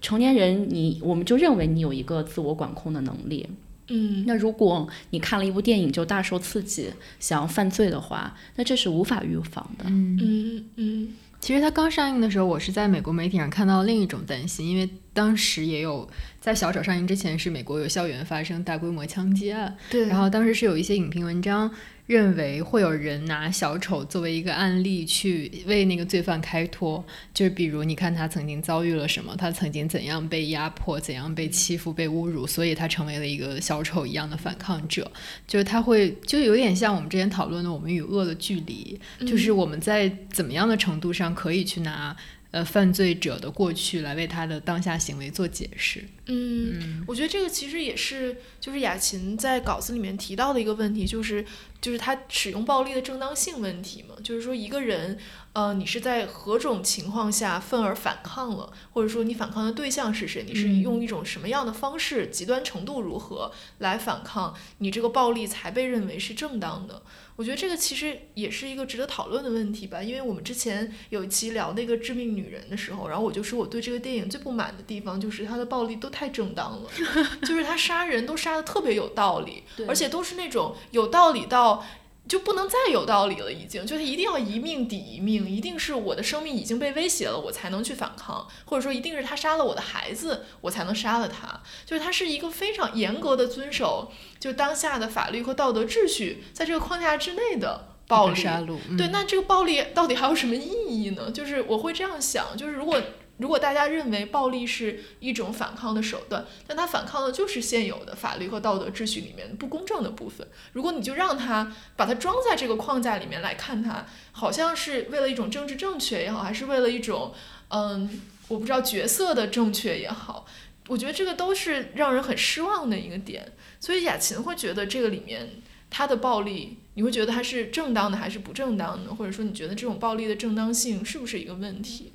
[0.00, 3.46] 成年人你我们就认为你有一个自我管控的能力。
[3.88, 4.24] 嗯。
[4.26, 9.84] 那如果你看了一部电影就大受刺激，想要犯罪的话，那这是无法预防的。
[9.88, 10.64] 嗯。
[10.76, 11.08] 嗯
[11.40, 16.06] 其实它刚上映的时候，我是在美国媒体上看到另一种担心，因为当时也有
[16.40, 21.70] 在小丑上映之前，是美国有校园发生大规模枪击案，对，然后当时是有一些影评文章
[22.08, 35.08] 认为会有人拿小丑作为一个案例去为那个罪犯开脱，就是比如你看他曾经遭遇了什么，他曾经怎样被压迫，怎样被欺负、被侮辱，所以他成为了一个小丑一样的反抗者。
[35.46, 42.16] 就是他会就有点像我们之前讨论的我们与恶的距离，就是我们在怎么样的程度上可以去拿。
[42.50, 46.02] 呃，犯罪者的过去来为他的当下行为做解释。
[46.26, 51.44] 嗯，我觉得这个其实也是，就是雅琴在稿子里面提到的一个问题，就是
[51.80, 55.18] 就是他使用暴力的正当性问题嘛，就是说一个人，
[55.52, 60.80] 呃，你是在何种情况下愤而反抗了，或者说你反抗的对象是谁，你是嗯。
[60.80, 67.02] 用一种什么样的方式，极端程度如何来反抗，你这个暴力才被认为是正当的。
[67.38, 76.90] 我觉得这个其实也是一个值得讨论的问题吧，因为我们之前有一期聊那个《致命女人》的时候，然后我就说我对这个电影最不满的地方就是它的暴力都太正当了，
[77.46, 81.86] 就是他杀人都杀的特别有道理，而且都是那种有道理到。
[82.28, 91.62] 就不能再有道理了，已经就是一定要一命抵一命，一定是我的生命已经被威胁了，我才能去反抗，或者说一定是他杀了我的孩子，我才能杀了他。
[91.86, 98.76] 就是他是一个非常严格的遵守就当下的法律和道德秩序，在这个框架之内的暴力杀戮。
[98.96, 101.30] 对，那这个暴力到底还有什么意义呢？
[101.30, 103.00] 就是我会这样想，就是如果。
[103.38, 110.46] 如果大家认为暴力是一种反抗的手段，但它反抗的就是现有的法律和道德秩序里面不公正的部分。
[110.72, 117.32] 如果你就让它把它装在这个框架里面来看它，好像是为了一种政治正确也好，还是为了一种
[117.68, 120.44] 嗯，我不知道角色的正确也好，
[120.88, 123.52] 我觉得这个都是让人很失望的一个点。
[123.78, 129.14] 所以雅琴会觉得这个里面它的暴力，你会觉得它是正当的还是不正当的？
[129.14, 132.14] 或者说你觉得这种暴力的正当性是不是一个问题？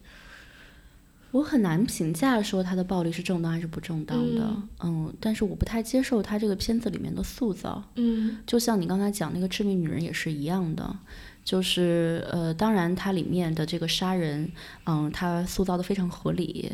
[1.34, 10.96] 我很难评价说他的暴力是正当还是不正当的，嗯，但是我不太接受他这个片子里面的塑造，嗯，就像你刚才讲那个致命女人也是一样的。
[11.44, 14.50] 就是呃，当然它里面的这个杀人，
[14.86, 16.72] 嗯，它塑造的非常合理，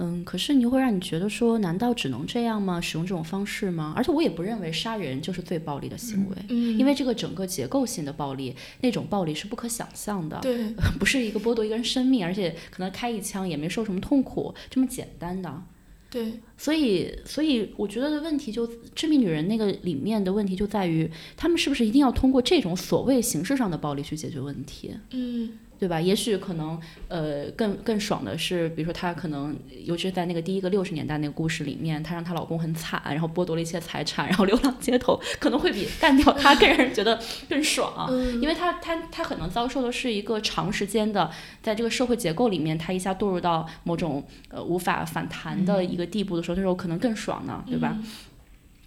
[0.00, 2.80] 嗯，可是你会让你觉得说，难道只能这样吗？
[2.80, 3.92] 使用这种方式吗？
[3.96, 15.62] 而且我也不认为杀人就是最暴力的行为，嗯，因为这个整个结构性的暴力，那种暴力是不可想象的，对， 不是一个剥夺一个人生命，而且可能开一枪也没受什么痛苦这么简单的。
[16.10, 24.94] 对，所以，所以我觉得的问题就《致命女人》那个里面的问题就在于，他们是不是一定要通过这种所谓形式上的暴力去解决问题？
[25.10, 25.58] 嗯。
[25.78, 26.00] 对吧？
[26.00, 26.76] 也许可能，
[27.06, 37.16] 呃，更更爽的是，比如说她可能，尤其是在那个第一个六十年代那个故事里面，她让她老公很惨，然后剥夺了一些财产，然后流浪街头，可能会比干掉他更让人觉得
[37.48, 38.10] 更爽，
[38.40, 41.30] 因为她她她可能遭受的是一个长时间的，
[41.62, 47.96] 在这个社会结构里面，她一下堕入到某种呃无法反弹的一个地步的时候，那时候可能更爽呢，对吧？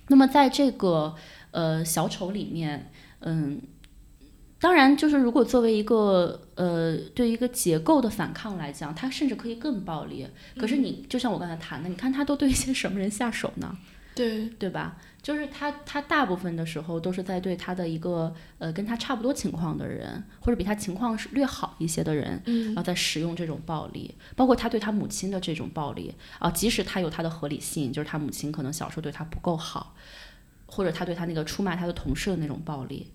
[0.09, 1.15] 那么在这个
[1.51, 3.61] 呃小丑里面，嗯。
[4.61, 10.27] 当然，就是如果作为一个呃，对于一个结构的反抗来讲，他甚至可以更暴力。
[10.55, 13.75] 可是你就像我刚才谈的，你看他都对一些什么人下手呢？
[14.13, 14.97] 对对吧？
[15.23, 29.95] 就是他他大部分的时候都是在对他的一个呃跟他差不多情况的人，或者比他情况是略好一些的人，然后在使用这种暴力，包括他对他母亲的这种暴力啊，即使他有他的合理性，就是他母亲可能小时候对他不够好，
[30.67, 33.07] 或者他对他那个出卖他的同事的那种暴力。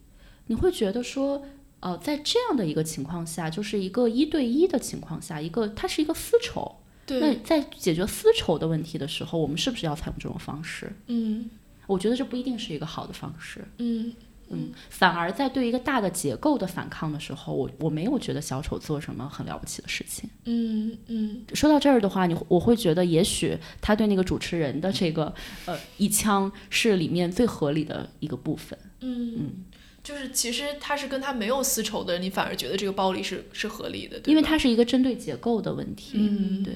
[0.46, 1.44] 你会觉得说，
[1.80, 6.76] 呃，在这样的一个情况下，就是一个一对一的情况下，一个它是一个丝绸。
[7.04, 7.20] 对。
[7.20, 10.92] 那在解决丝绸的问题的时候，我们是不是要采用这种方式？
[11.06, 11.48] 嗯，
[11.86, 13.64] 我觉得这不一定是一个好的方式。
[13.78, 14.12] 嗯
[14.48, 20.30] 嗯，反而在对一个大的结构的反抗的时候，我我没有觉得小丑做什么很了不起的事情。
[20.44, 21.44] 嗯嗯。
[21.52, 25.34] 说到这儿的话，你我会觉得，也许他对那个主持人的这个
[25.64, 28.78] 呃一枪是里面最合理的一个部分。
[29.00, 29.64] 嗯嗯。
[30.06, 36.12] 就是其实他是跟他没有私仇的人，你反而觉得这个暴力是是合理的，因为它是一个针对结构的问题。
[36.14, 36.72] 嗯，对。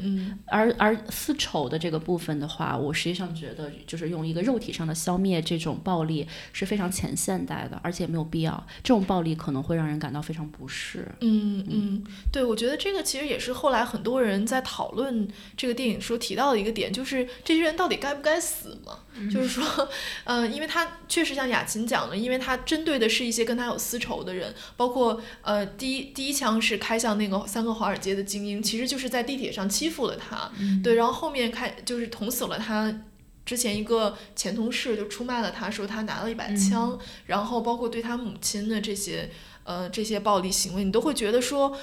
[0.47, 8.67] 而而私仇的这个部分的话，我实际上觉得就是用一个肉体上的消灭这种暴力是非常前现代的，而且没有必要。
[8.83, 11.07] 这种暴力可能会让人感到非常不适。
[11.21, 12.03] 嗯嗯，
[12.33, 18.99] 对，我觉得这个其实也是后来很多人在讨论这个电影时候提到的一个点，就是这些人到底该不该死嘛？
[19.31, 19.89] 就是说，
[20.25, 30.51] 嗯，因为他确实像雅琴讲的，因为他针对的是一些跟他有私仇的人，包括呃，第一第一枪是开向那个三个华尔街的精英，其实就是在地铁上欺负了他，
[30.83, 33.03] 对，然后后面开就是捅死了他
[33.45, 39.31] 之前一个前同事，就出卖了他，说他拿了一把枪，然后包括对他母亲的这些
[39.65, 41.77] 呃这些暴力行为，你都会觉得说。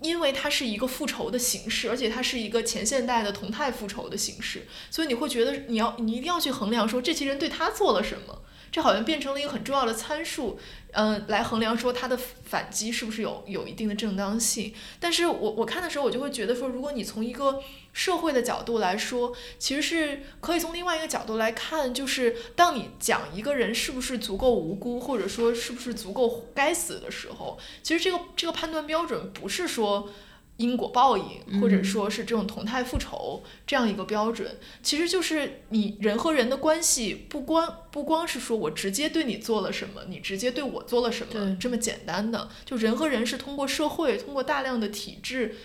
[0.00, 8.42] 因为他是一个复仇的形式，而且他是一个前现代的同态复仇的形式，所以你会觉得你要你一定要去衡量说这些人对他做了什么。
[8.74, 10.58] 这好像变成了一个很重要的参数，
[10.90, 14.74] 嗯，来衡量说他的反击是不是有有一定的正当性。
[14.98, 17.62] 但是我我看的时候，我就会觉得说，如果你从一个
[17.92, 30.08] 社会的角度来说，其实是可以从另外一个角度来看，就是当你讲一个人是不是足够无辜，或者说是不是足够该死的时候，其实这个这个判断标准不是说。
[30.56, 45.56] 因果报应，或者说是这种同态复仇这样一个标准，其实就是你人和人的关系，不光不光是说我直接对你做了什么，你直接对我做了什么这么简单的，就人和人是通过社会，通过大量的体制。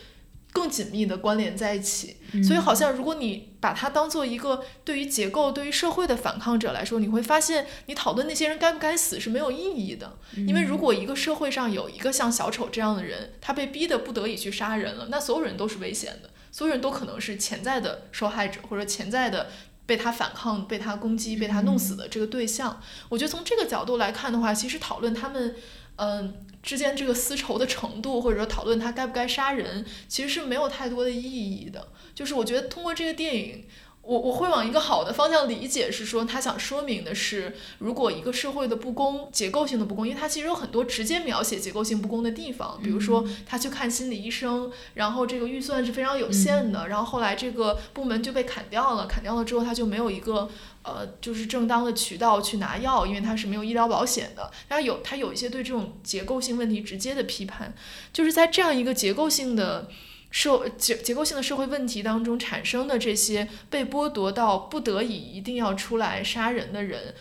[0.52, 10.18] 更紧密的关联在一起，所以好像如果你把它当做一个对于结构、对于社会的反抗者来说，你会发现你讨论那些人该不该死是没有意义的。
[10.48, 19.50] 因为如果一个社会上有一个像小丑这样的人，他被逼得不得已去杀人了，那所有人都是危险的，所有人都可能是潜在的受害者或者潜在的
[19.86, 22.82] 被他反抗、被他攻击、被他弄死的这个对象。
[23.10, 25.56] 我觉得从这个角度来看的话，其实讨论他们。
[26.02, 31.88] 嗯之间这个丝绸的程度，或者说讨论他该不该杀人，其实是没有太多的意义的。
[32.14, 33.66] 就是我觉得通过这个电影。
[34.02, 50.50] 我我会往一个好的方向理解，是说他想说明的是，如果一个社会的不公、结构性的不公，因为他其实有很多直接描写结构性不公的地方，比如说他去看心理医生，然后这个预算是非常有限的，然后后来这个部门就被砍掉了，砍掉了之后他就没有一个
[50.82, 54.50] 呃就是正当的渠道去拿药，因为他是没有医疗保险的。
[54.70, 57.76] 然后有他有一些对这种结构性问题直接的批判，
[58.12, 59.88] 就是在这样一个结构性的。
[60.32, 67.16] 社结结构性的社会问题当中产生的这些被剥夺到不得已一定要出来杀人的人，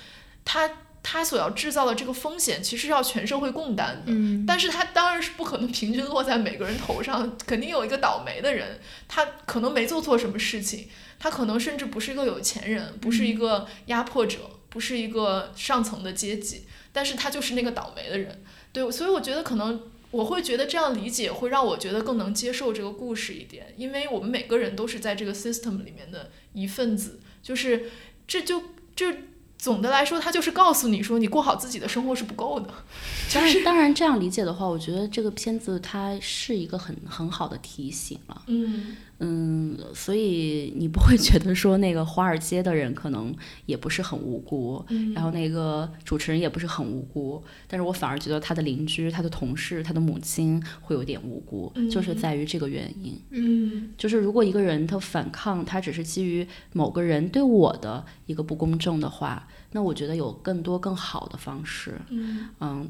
[0.44, 0.70] 他
[1.02, 4.12] 他所要制造的这个风险其实要全社会共担的。
[4.12, 8.78] 嗯，但是他当然是不可能平均落在每个人头上，肯定有一个倒霉的人，
[9.08, 10.88] 他可能没做错什么事情，
[11.18, 14.38] 他可能甚至不是一个有钱人，不是一个压迫者，
[14.68, 18.44] 不是一个上层的阶级，但是他就是那个倒霉的人。
[18.70, 19.80] 对，所以我觉得可能。
[20.10, 27.90] 我会觉得这样理解会让我觉得更能接受这个故事一点，因为我们每个人都是在这个 system 里面的一份子，就是
[28.26, 28.62] 这就
[28.96, 29.14] 这
[29.58, 32.72] 总的来说，他就是告诉你说，你过好自己的生活是不够的。
[33.28, 38.42] 就是，当然这样理解的话，我觉得这个片子它是一个很很好的提醒了。
[38.46, 38.96] 嗯。
[39.20, 43.34] 嗯，所以你不会觉得说那个华尔街的人可能
[43.66, 53.20] 也不是很无辜，然后那个主持人也不是很无辜，但是我反而觉得他的邻居、他的同事、他的母亲会有点无辜，就是在于这个原因。
[53.30, 62.00] 嗯，就是如果一个人他反抗，他只是基于某个人对我的一个不公正的话，那我觉得有更多更好的方式。
[62.10, 62.88] 嗯嗯。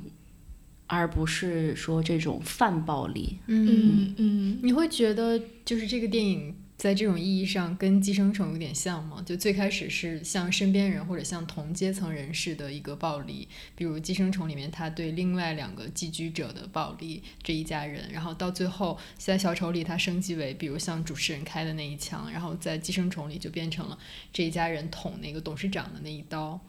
[0.88, 3.38] 而不是说这种泛暴力。
[3.46, 9.22] 嗯嗯，你会觉得就是这个电影在这种意义上跟《寄生虫》有点像吗？
[9.26, 23.98] 就最开始是像身边人或者像同阶层人士的一个暴力，比如《寄生虫》里面他对另外两个寄居者的暴力，这一家人，然后到最后在《小丑》里他升级为，比如像主持人开的那一枪，然后在《寄生虫》里就变成了
[24.32, 26.60] 这一家人捅那个董事长的那一刀。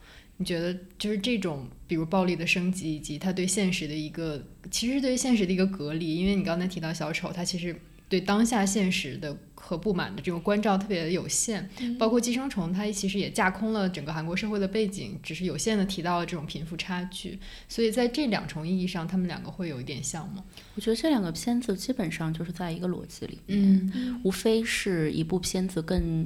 [0.41, 6.15] 你觉得就是这种，比如暴力的升级，以及他对现实的一个，其实是对现实的一个隔离。
[6.15, 7.75] 因为你刚才提到小丑，他其实
[8.07, 11.69] 对当下现实的和不满的这种关照特别的有限。
[11.97, 17.37] 包括寄生虫，它其实也架空了整个韩国社会的背景，只是有限的提到了这种贫富差距。
[17.67, 20.45] 所以在这两重意义上，他们两个会有一点像吗？
[20.75, 23.91] 我觉得这两个片子基本上就是在一个逻辑里面，
[24.23, 26.25] 无非是一部片子更。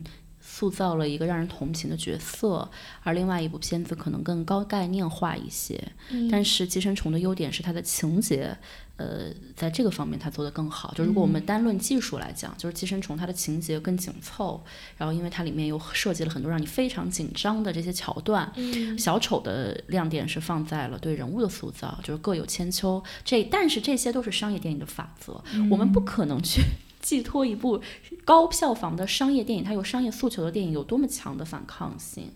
[0.56, 2.70] 塑造了一个让人同情的角色，
[3.02, 5.84] 而另外一部片子可能更高概念化一些。
[6.30, 8.56] 但是《寄生虫》的优点是它的情节，
[8.98, 10.94] 呃，在这个方面它做得更好。
[10.96, 14.64] 就如果我们单论技术来讲，就是《寄生虫》它的情节更紧凑，
[14.96, 18.54] 然后因为它里面又设计了很多让你非常紧张的这些桥段。
[18.96, 23.04] 小丑的亮点是放在了对人物的塑造，就是各有千秋。
[23.26, 26.62] 这但是这些都是商业电影的法则，我们不可能去。
[27.04, 27.80] 寄托一部
[28.26, 32.32] 高票房的商业电影，它有商业诉求的电影有多么强的反抗性？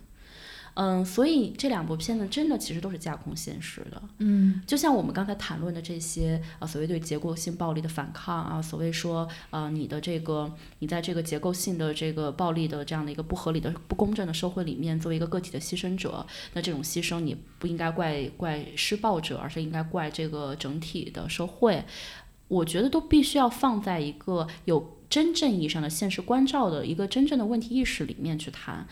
[0.80, 3.99] 嗯，所以这两部片子真的其实都是架空现实的。
[4.20, 21.84] 嗯，就像我们刚才谈论的这些啊，所谓对结构性暴力的反抗啊，所谓说啊，你的这个你在这个结构性的这个暴力的这样的一个不合理的不公正的社会里面，作为一个个体的牺牲者，那这种牺牲你不应该怪怪施暴者，而是应该怪这个整体的社会。
[22.48, 28.88] 我觉得都必须要放在一个有真正意义上的现实关照的一个真正的问题意识里面去谈。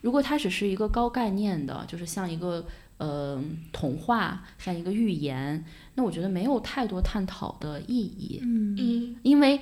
[0.00, 2.66] 如果它只是一个高概念的，就是像一个
[2.98, 5.64] 呃童话，像一个寓言，
[5.94, 8.40] 那我觉得没有太多探讨的意义。
[8.42, 9.60] 嗯嗯，因为。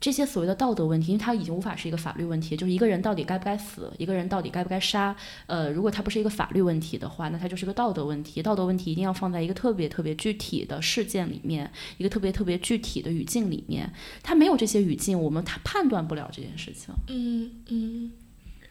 [0.00, 5.14] 这些所谓的道德问题，因为它已经无法是一个法律问题，就是一个人到底该不该死，一个人到底该不该杀。
[5.46, 8.42] 呃，如果它不是一个法律问题的话，那它就是个道德问题。
[8.42, 13.92] 道德问题一定要放在一个特别特别具体的事件里面，一个特别特别具体的语境里面。
[14.22, 16.94] 它没有这些语境，我们它判断不了这件事情。
[17.08, 18.12] 嗯嗯。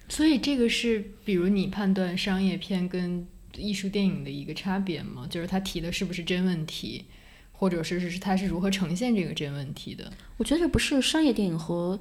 [0.08, 5.28] 所以这个是，比如你判断商业片跟艺术电影的一个差别吗？
[5.30, 7.06] 就是他提的是不是真问题？
[7.60, 10.10] 或者是是是，它是如何呈现这个真问题的？
[10.38, 12.00] 我觉得这不是商业电影和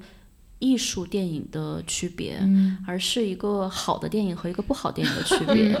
[0.59, 2.39] 艺术电影的区别，
[2.87, 5.75] 而是一个好的电影和一个不好电影的区 别。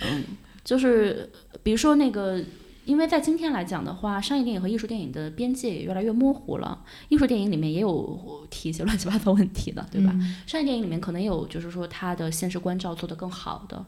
[0.00, 0.24] 嗯，
[0.64, 1.30] 就是
[1.62, 2.42] 比如说那个，
[2.86, 6.82] 因为在今天来讲的话，商业电影和艺术电影的边界也越来越模糊了。
[7.10, 10.10] 艺术电影里面也有提一些乱七八糟问题的，对吧？
[10.46, 13.84] 商业电影里面可能有，就是说它的现实关照做得更好的。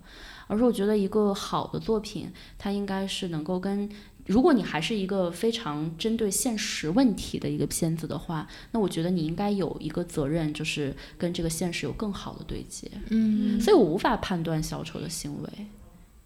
[0.49, 3.89] 而是我觉得一个好的作品，它应该是能够跟。
[4.27, 12.91] 如果你还是一个非常针对现实问题的一个片子的话，那我觉得你应该有一个责任，就是跟这个现实有更好的对接。
[13.09, 15.49] 嗯，所以我无法判断小丑的行为。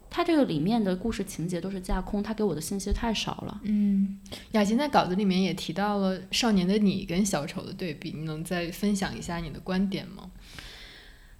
[0.09, 3.59] 他这个里面的故事情节都是架空，他给我的信息太少了。
[3.63, 4.17] 嗯，
[4.53, 10.31] 雅琴在稿子里面也提到了《少年的你》跟小丑的对比，你能再分享一下你的观点吗？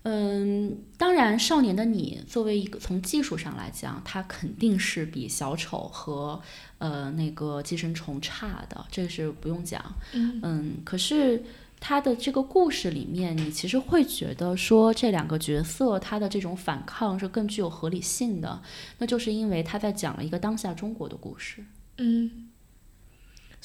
[0.08, 6.39] 嗯，当然，《少年的你》作为一个从技术上来讲，它肯定是比小丑和
[6.78, 9.84] 呃那个寄生虫差的，这个是不用讲。
[10.14, 11.43] 嗯嗯，可是
[11.80, 18.62] 他的这个故事里面，你其实会觉得说这两个角色他的这种反抗是更具有合理性的，
[18.99, 21.66] 那就是因为他在讲了一个当下中国的故事。
[21.97, 22.44] 嗯，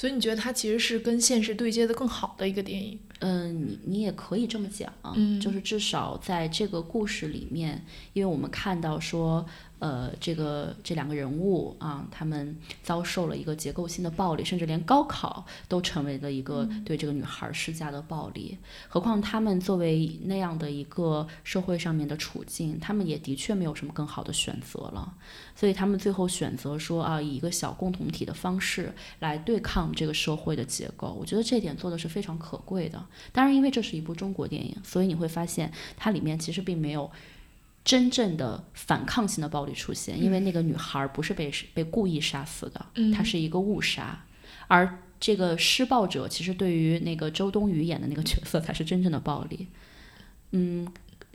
[0.01, 2.99] 所以你觉得它其实是跟现实对接的更好的一个电影？
[3.19, 7.85] 嗯，你你也可以这么讲，嗯就是至少在这个故事里面，
[8.15, 9.45] 因为我们看到说，
[9.81, 18.57] 呃，这个这两个人物啊，他们遭受了一个结构性的暴力，甚至连高考都成为了一个对这个女孩施加的暴力。
[18.89, 25.15] 何况他们作为那样的一个社会上面的处境，他们也的确没有什么更好的选择了，
[25.57, 31.17] 所以他们最后选择说啊，以一个小共同体的方式来对抗这个社会的结构。
[31.19, 33.03] 我觉得这点做的是非常可贵的。
[33.33, 37.11] 当然，因为这是一部中国电影，所以你会发现它里面其实并没有
[37.85, 44.25] 真正的反抗性的暴力出现，因为那个女孩不是被被故意杀死的，嗯她是一个误杀，
[44.69, 49.69] 而这个施暴者其实对于那个周冬雨演的那个角色才是真正的暴力。
[50.53, 50.87] 嗯，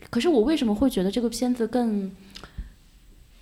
[0.10, 2.12] 可是我为什么会觉得这个片子更？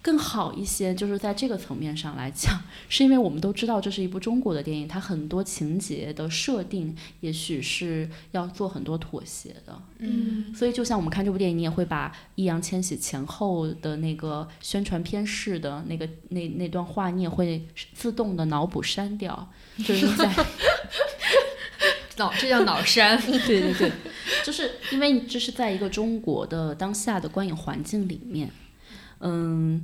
[0.04, 9.82] 更好一些，就是在这个层面上来讲， 是因为我们都知道这是一部中国的电影，它很多情节的设定也许是要做很多妥协的。
[10.00, 19.50] 嗯所以，就像我们看这部电影，你也会把易烊千玺前后的那个宣传片式的那个那那段话，你也会自动的脑补删掉，
[19.86, 20.30] 就是在
[22.18, 23.18] 脑 这叫脑删。
[23.22, 23.92] 对对对，
[24.44, 28.52] 就是因为这是在一个中国的当下的观影环境里面，
[29.26, 29.82] 嗯，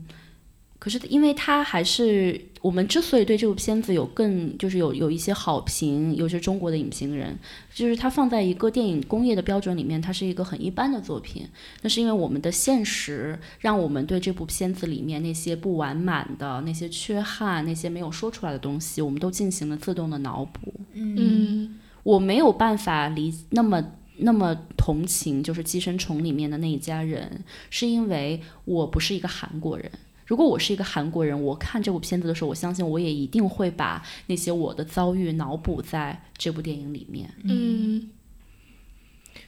[0.77, 7.37] 可是因为它还是我们之所以对这部片子有更就是有有一些好评，尤其是中国的影评人，
[7.73, 11.47] 就是它放在一个电影工业的标准里面，它是一个很一般的作品。
[11.81, 20.73] 那是因为我们的现实让我们对这部片子里面那些不完满的、那些缺憾、那些没有说出来的东西，我们都进行了自动的脑补。
[20.93, 23.83] 嗯我没有办法理那么
[24.21, 29.91] 那么同情，就是《寄生虫》里面的那一家人，是因为我不是一个韩国人。
[30.25, 37.33] 如果我是一个韩国人，我看这部片子的时候，我相信我也一定会把那些我的遭遇脑补在这部电影里面。
[37.45, 38.11] 嗯，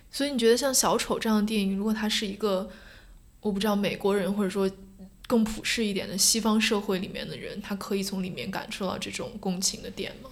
[0.10, 2.68] 所以你觉得像小丑这样的电影，如果它是一个
[3.42, 4.68] 我不知道美国人或者说
[5.28, 10.31] 更普世一点的西方社会里面的人，他可以从里面感受到这种共情的点吗？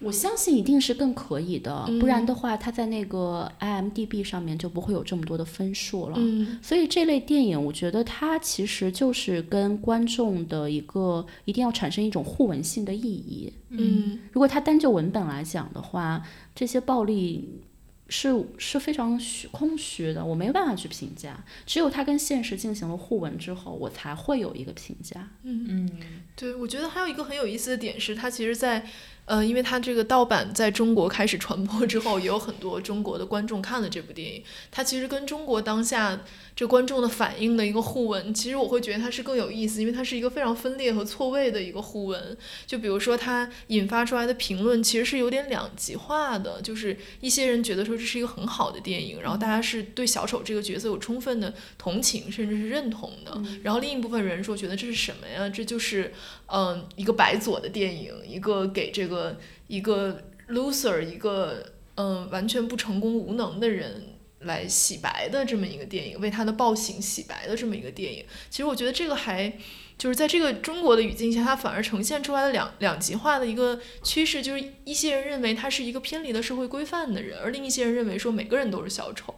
[0.00, 6.16] 我相信一定是更可以的，嗯不然的话，它在那个 IMDB 上面就不会有这么多的分数了。
[6.18, 13.52] 嗯所以这类电影，我觉得它其实就是跟观众的一个一定要产生一种互文性的意义。
[13.70, 16.22] 嗯如果它单就文本来讲的话，
[16.54, 17.60] 这些暴力
[18.08, 21.44] 是是非常虚空虚的，我没有办法去评价。
[21.66, 25.28] 只有它跟现实进行了互文之后，我才会有一个评价。
[25.42, 25.90] 嗯，嗯
[26.34, 28.86] 对，我觉得还有一个很有意思的点是，它其实在，
[29.28, 34.42] 嗯，因为它这个盗版在中国开始传播之后，也有很多中国的观众看了这部电影。
[34.70, 36.18] 它其实跟中国当下
[36.58, 42.36] 这观众的反应的一个互文，其实我会觉得它是更有意思，因为它是一个非常分裂和错位的一个互文。
[42.66, 53.40] 就比如说它引发出来的评论，其实是有点两极化的，就是一些人觉得说这是一个很好的电影，然后大家是对小丑这个角色有充分的同情，甚至是认同的。
[53.62, 55.48] 然后另一部分人说觉得这是什么呀？
[55.48, 56.12] 这就是
[56.46, 59.38] 嗯一个白左的电影，一个给这个
[59.68, 64.17] 一个 loser 一个嗯完全不成功无能的人。
[64.40, 69.52] 来洗白的这么一个电影，为他的暴行洗白的这么一个电影，其实我觉得这个还
[69.98, 79.34] 就是在这个中国的语境下，它反而呈现出来了两两极化的一个趋势，就是一些人认为他是一个偏离了社会规范的人，而另一些人认为说每个人都是小丑。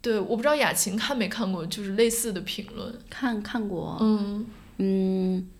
[0.00, 2.98] 对，我不知道雅琴看没看过，就是类似的评论。
[3.10, 4.46] 看看过，嗯
[4.78, 5.50] 嗯，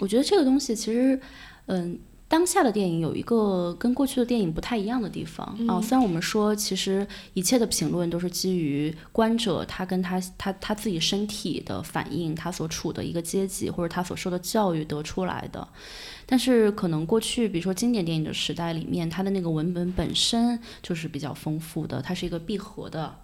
[0.00, 1.20] 我觉得这个东西其实，
[1.66, 1.98] 嗯。
[2.34, 15.68] 当下的电影有一个跟过去的电影不太一样的地方啊，嗯虽然我们说其实一切的评论都是基于观者他跟他他他自己身体的反应，他所处的一个阶级或者他所受的教育得出来的，
[16.26, 23.14] 但是可能过去比如说经典电影的时代里面，它的那个文本本身就是比较丰富的，它是一个闭合的。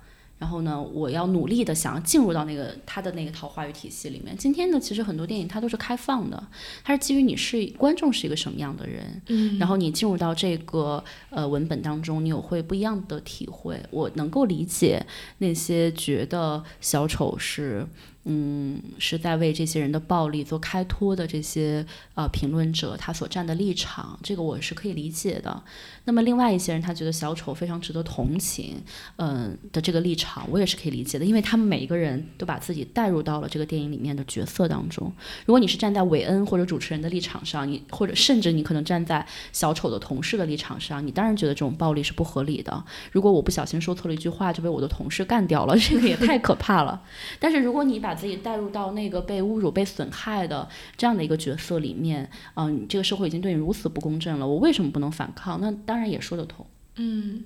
[0.40, 4.34] 然后呢，我要努力的想要进入到那个他的那个套话语体系里面。
[4.36, 6.42] 今天呢，其实很多电影它都是开放的，
[6.82, 13.78] 它是基于你是观众是一个什么样的人，嗯然后你进入到这个呃文本当中，你有会不一样的体会。
[13.90, 15.04] 我能够理解
[15.38, 17.86] 那些觉得小丑是
[18.24, 25.62] 嗯，是在为这些人的暴力做开脱的这些呃评论者，他所站的立场，这个我是可以理解的。
[26.04, 28.82] 那么另外一些人，他觉得小丑非常值得同情，
[29.16, 35.10] 嗯的这个立场，我也是可以理解的，因为他们每一个人都把自己带入到了这个电影里面的角色当中。
[35.46, 42.84] 如果你是站在韦恩或者主持人的立场上，你或者甚至你可能站在小丑的同事的立场上，你当然觉得这种暴力是不合理的。
[43.12, 47.02] 如果我不小心说错了一句话，就被我的同事干掉了，这个也太可怕了。
[47.38, 55.60] 但是如果你把把自己带入到那个被侮辱、被损害的这样的一个角色里面，嗯，这个社会已经对你如此不公正了，我为什么不能反抗？
[55.60, 56.66] 那当然也说得通。
[56.96, 57.44] 嗯，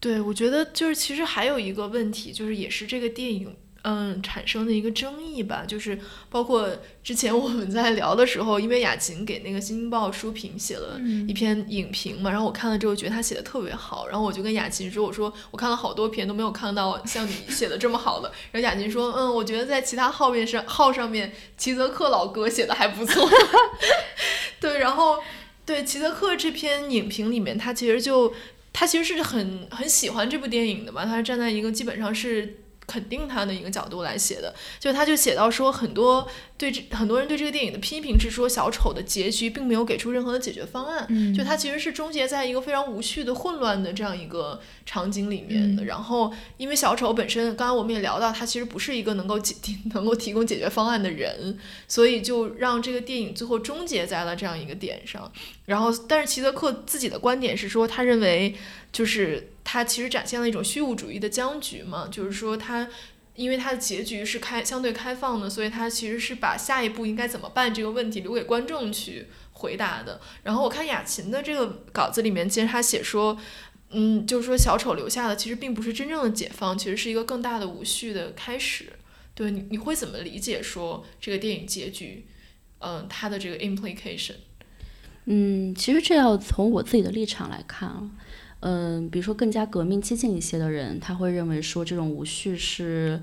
[0.00, 3.54] 对，我觉得就是其实还有一个问题，就是也是这个电影。
[3.84, 5.98] 嗯，产生的一个争议吧，就是
[6.30, 6.68] 包括
[7.02, 23.28] 之前我们在聊的时候，因为雅琴给那个《新京报》书评写了一篇影评嘛，然后我看了之后觉得他写的特别好，然后我就跟雅琴说，我说我看了好多篇都没有看到像你写的这么好的，然后雅琴说，嗯，我觉得在其他号面上号上面，齐泽克老哥写的还不错，
[24.60, 25.18] 对，然后
[25.66, 28.32] 对齐泽克这篇影评里面，他其实就
[28.72, 32.58] 他其实是很很喜欢这部电影的吧，他站在一个基本上是。
[32.86, 36.26] 肯定他的一个角度来写的，就他就写到说，很多
[36.58, 45.84] 对这很多人对这个电影的批评是说，小丑的结局并没有给出任何的解决方案，就他其实是终结在一个非常无序的混乱的这样一个场景里面的。
[45.84, 49.54] 然后，因为小丑本身，刚刚我们也聊到，他其实不是一个能够解
[49.94, 55.30] 能够提供解决方案的人，所以就让这个电影最后终结在了这样一个点上。
[55.72, 58.54] 然后，但是齐泽克自己的观点是说，他认为
[58.92, 59.48] 就是。
[59.64, 62.88] 他其实展现了一种虚无主义的僵局嘛，就是说他，
[63.36, 70.20] 因为他的结局是开相对开放的，所以他其实是把下一步应该怎么办这个问题留给观众去回答的。
[70.42, 73.38] 然后我看雅琴的这个稿子里面，其实他写说，
[73.90, 78.92] 嗯，就是说小丑留下的其实并不是真正的解放，其实是一个更大的无序的开始。
[79.32, 82.26] 对你，你会怎么理解说这个电影结局，
[82.80, 84.34] 嗯，它的这个 implication？
[85.24, 88.10] 嗯，其实这要从我自己的立场来看。
[88.60, 93.20] 嗯，比如说更加革命激进一些的人，他会认为说这种无序是，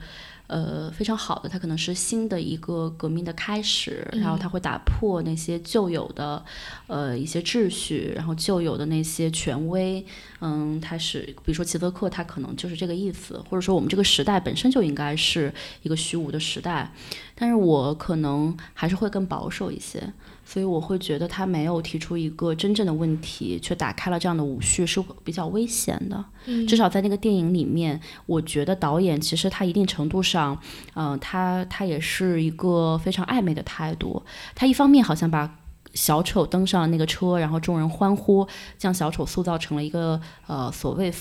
[0.47, 6.43] 呃，非常好的，它可能是新的一个革命的开始，然后他会打破那些旧有的，
[6.87, 10.05] 呃，一些秩序，然后旧有的那些权威，
[10.41, 16.91] 嗯，他是，比如说齐泽克，他可能就是这个意思，或者说我们这个时代本身就应该是一个虚无的时代，
[17.33, 20.11] 但是我可能还是会更保守一些。
[20.51, 26.25] 所以我会觉得他没有提出一个真正的问题，却打开了这样的无序是比较危险的。
[26.67, 30.59] 至少在那个电影里面，我觉得导演其实他一定程度上，
[30.95, 34.23] 嗯，他他也是一个非常暧昧的态度。
[34.55, 35.59] 他一方面好像把
[35.93, 41.13] 小丑登上了那个车，然后众人欢呼，将小丑塑造成了一个呃所谓。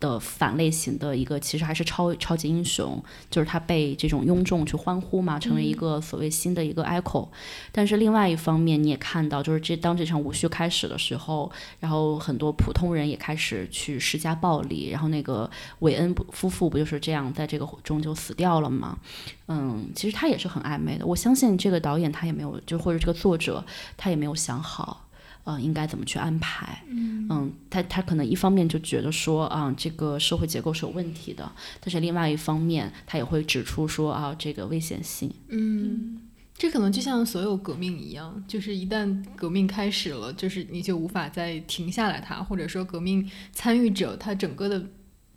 [0.00, 7.28] 的反类型的一个，其实还是超超级英雄，就是他被这种庸众去欢呼嘛，成为一个所谓新的一个 echo。
[7.72, 18.98] 但是另外一方面，你也看到，就是这当这场无序开始的时候，然后很多普通人也开始去施加暴力，然后那个韦恩夫妇不就是这样在这个中就死掉了吗？
[19.46, 21.06] 嗯，其实他也是很暧昧的。
[21.06, 23.64] 我相信这个导演他也没有，就或者这个作者
[23.96, 25.03] 他也没有想好。
[25.44, 26.82] 呃，应该怎么去安排？
[26.88, 35.30] 嗯，他他可能一方面就觉得说啊，这个社会结构是有问题的，但是另外一方面，他也会指出说啊，这个危险性。
[35.48, 36.18] 嗯，
[36.56, 44.86] 这可能就像所有革命一样，就是一旦革命开始了，就是你就无法再停下来它，或者说革命参与者他整个的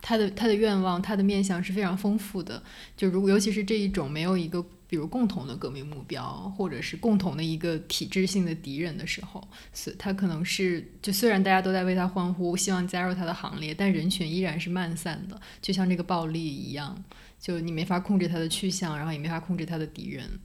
[0.02, 2.64] 他的他的愿望，他的面向是非常丰富的。
[2.96, 4.66] 就如果尤其是这一种没有一个。
[4.88, 17.04] 比如共同的革命目标，或者是共同的一个体制性的敌人的时候，是他可能是就虽然大家都在为他欢呼，希望加入他的行列，但人群依然是慢散的，就像这个暴力一样，
[17.40, 20.40] 就你没法控制他的去向，然后也没法控制他的敌人。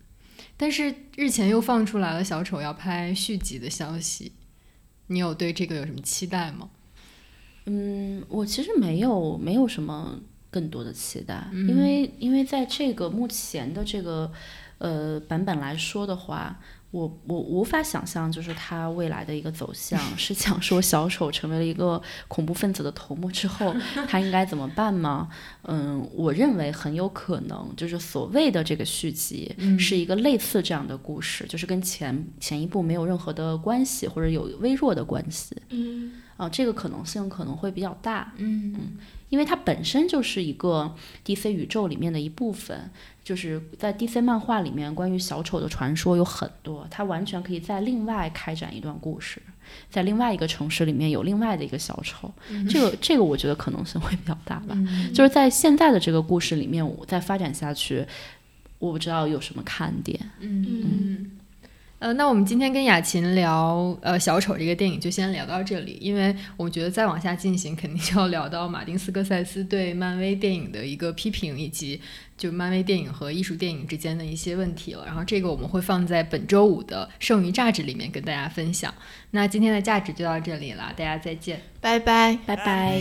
[0.57, 4.33] 但是日前又放出来了小丑要拍续集的消息，
[5.07, 6.69] 你有对这个有什么期待吗？
[7.67, 10.21] 嗯，我其实没有，没有什么。
[10.53, 14.31] 更多的期待，因为因为在这个目前的这个
[14.79, 19.99] 呃版本来说的话，我我无法想象，就是他未来的一个走向。
[20.19, 23.75] 是讲说小丑成为了一个恐怖分子的头目之后，
[24.07, 25.31] 他应该怎么办吗？
[25.63, 35.57] 嗯，我认为很有可能就是所谓的这个续集是一个类似这样的故事，就是跟前前一部没有任何的关系或者有微弱的关系。
[35.71, 36.13] 嗯，
[36.43, 38.33] 啊，这个可能性可能会比较大。
[38.37, 38.97] 嗯嗯。
[39.29, 42.91] 因为它本身就是一个 DC 宇宙里面的一部分，
[43.25, 49.41] 就是在 DC 漫画里面，关于小丑的传说有很多，它完全可以在另外开展一段故事，
[49.89, 52.31] 在另外一个城市里面有另外的一个小丑，
[52.69, 54.77] 这个这个我觉得可能性会比较大吧。
[55.15, 58.05] 就是在现在的这个故事里面，我再发展下去，
[58.79, 60.21] 我不知道有什么看点。
[60.41, 61.31] 嗯嗯。
[62.03, 72.01] 呃，那我们今天跟雅琴聊呃小丑这个电影就先聊到这里，因为我觉得再往下进行肯定就要聊到马丁斯科塞斯对漫威电影的一个批评，以及
[72.37, 75.05] 就漫威电影和艺术电影之间的一些问题了。
[75.07, 78.93] 然后这个我们会放在本周五的剩余价值里面跟大家分享。
[79.31, 83.01] 那今天的价值就到这里了，大家再见，拜拜，拜拜。